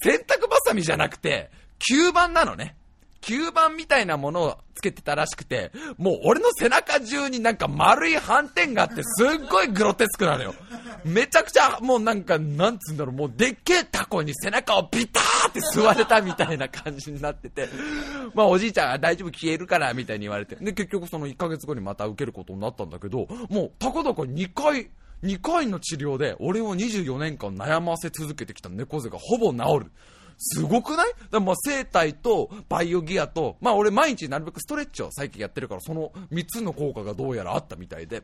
[0.02, 2.76] 洗濯バサミじゃなくて、吸盤なのね。
[3.20, 10.54] 吸盤みたいなものをつけてたらしくて、もう俺の背中中になんか丸い斑点があってすっごいグロテスクなのよ。
[11.04, 17.68] めちゃくちゃもうなんか、なんつうんだろう、もうでっけえタコに背中をビターって吸われたみたいな感じになってて、
[18.34, 24.90] まあおじいちゃんが大丈夫消えるからみたいに言われて、で結局その1ヶ月後にまた受けることになったんだけど、もうたかだか2回、
[25.22, 29.92] 2回の治療で俺を24年間悩ませ続けてきた猫背がほぼ治る。
[30.38, 31.12] すごくない？
[31.30, 38.22] だまあ生体とバイオギアと、まあ俺毎日なるべくストレッチを最近やってるから、その3つの効果がどうやらあったみたいで。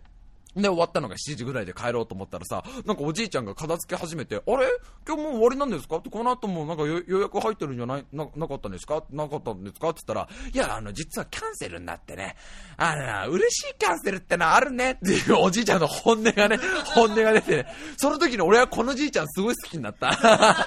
[0.56, 4.66] で、終わったのが7時ぐらいで帰ろうと思ったらさ、なんかおじいちゃんが片付け始めて、あれ？
[5.06, 5.96] 今日もう終わりなんですか？
[5.96, 8.06] って、この後もなんか予約入ってるんじゃない？
[8.12, 9.02] な、なかったんですか？
[9.10, 9.88] なかったんですか？
[9.90, 12.36] って言ったら、いや、あの、実はキャンセルになってね、
[12.76, 14.92] あの嬉しいキャンセルってのはあるね。
[14.92, 16.58] っていうおじいちゃんの本音がね、
[16.94, 20.66] 本音が出てね、その時に俺はこのじいちゃんすごい好きになった。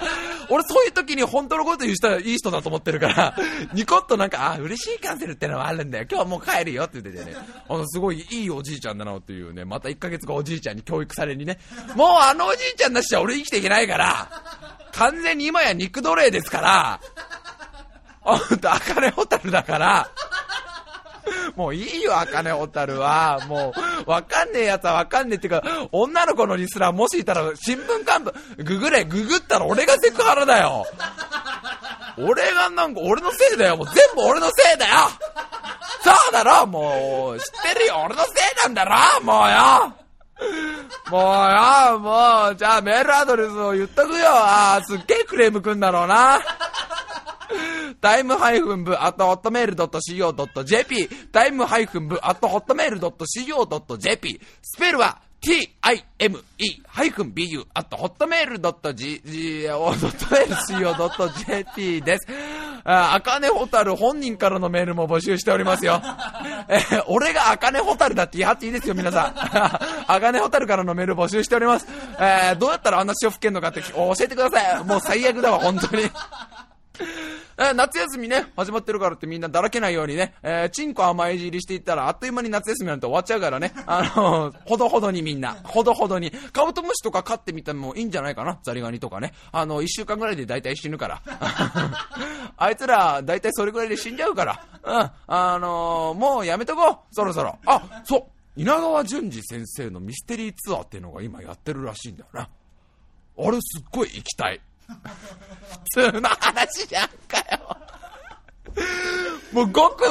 [0.50, 3.36] 俺そういう時に本当のこと言う人はいい人だと思ってるから、
[3.74, 6.06] ニコッとなんか、あ、嬉しいキャンセルってのはあるんだよ。
[6.10, 7.36] 今日はもう帰るよって言っててね、
[7.68, 11.58] あの、すごいいいおじいちゃんだなっていうね、また1ヶ月後おじいちゃんに教育されにね、
[11.94, 14.28] もうあのおじいちゃんなしじゃ俺生きていけないから、
[14.92, 17.00] 完全に今や肉奴隷ですから、
[18.20, 20.10] ほんと、あかねホタルだから、
[21.54, 23.40] もういいよ、あかねホタルは。
[23.48, 23.72] も
[24.06, 30.84] う、わかんねえやつはわかんねえっていうか、女の子のリスナーもしいたら、新聞幹部、ググれ、ググったら俺がセクハラだよ。
[32.16, 33.76] 俺がなんか、俺のせいだよ。
[33.76, 34.94] もう全部俺のせいだよ。
[36.02, 36.66] そうだろ。
[36.66, 38.02] もう、知ってるよ。
[38.06, 38.30] 俺のせ
[38.68, 39.24] んだろ？
[39.24, 39.94] もうよ。
[41.10, 41.98] もうよ。
[41.98, 44.28] もう、じゃあメールアドレスを言っとくよ。
[44.28, 46.40] ああ、すっげえクレームくんだろうな。
[48.00, 56.42] タイムハイフン部、あとホットメールドット .co.jp、タイムハイフン部、あとホットメールドット .co.jp、スペルは time-bu
[57.74, 58.58] あと、ホットメール
[60.98, 62.26] .go.co.jp です。
[62.84, 66.00] あかねホタル本人からのメールも募集しておりますよ。
[66.68, 69.34] えー、俺があかねホタルだって言い張っていいですよ、皆さん。
[70.10, 71.86] あかねホタルからのメール募集しております。
[72.18, 74.84] えー、どうやったらあんな塩吹けんのかって教えてください。
[74.84, 76.04] もう最悪だわ、本当に。
[77.58, 89.32] え夏休みね、始まってるからってみんなだらけないようにね、えー、チンコ甘え尻していったらあっという間に夏休みなんて終わっちゃうからね、あのー、 ほどほどにみんな、ほどほどに、カブトムシとか飼ってみてもいいんじゃないかな、ザリガニとかね。
[89.52, 91.22] あのー、一週間ぐらいで大体死ぬから。
[92.56, 94.64] あいつら、大体それぐらいで死んじゃうから。
[94.82, 97.56] うん、あのー、もうやめとこう、そろそろ。
[97.66, 102.48] あ、そう稲川淳二先生のミステリーツアーっていうのが今やってるらしいんだよな。
[103.38, 104.60] あれすっごい行きたい。
[105.94, 107.76] 普通の話じゃんかよ。
[109.52, 110.04] もうごく、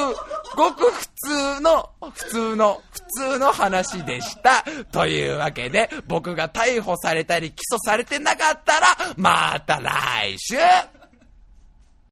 [0.55, 3.01] ごく普通の、普通の、普
[3.34, 4.63] 通の話でした。
[4.91, 10.55] というわけで、僕が逮捕されたり起訴されてなかったら、また来週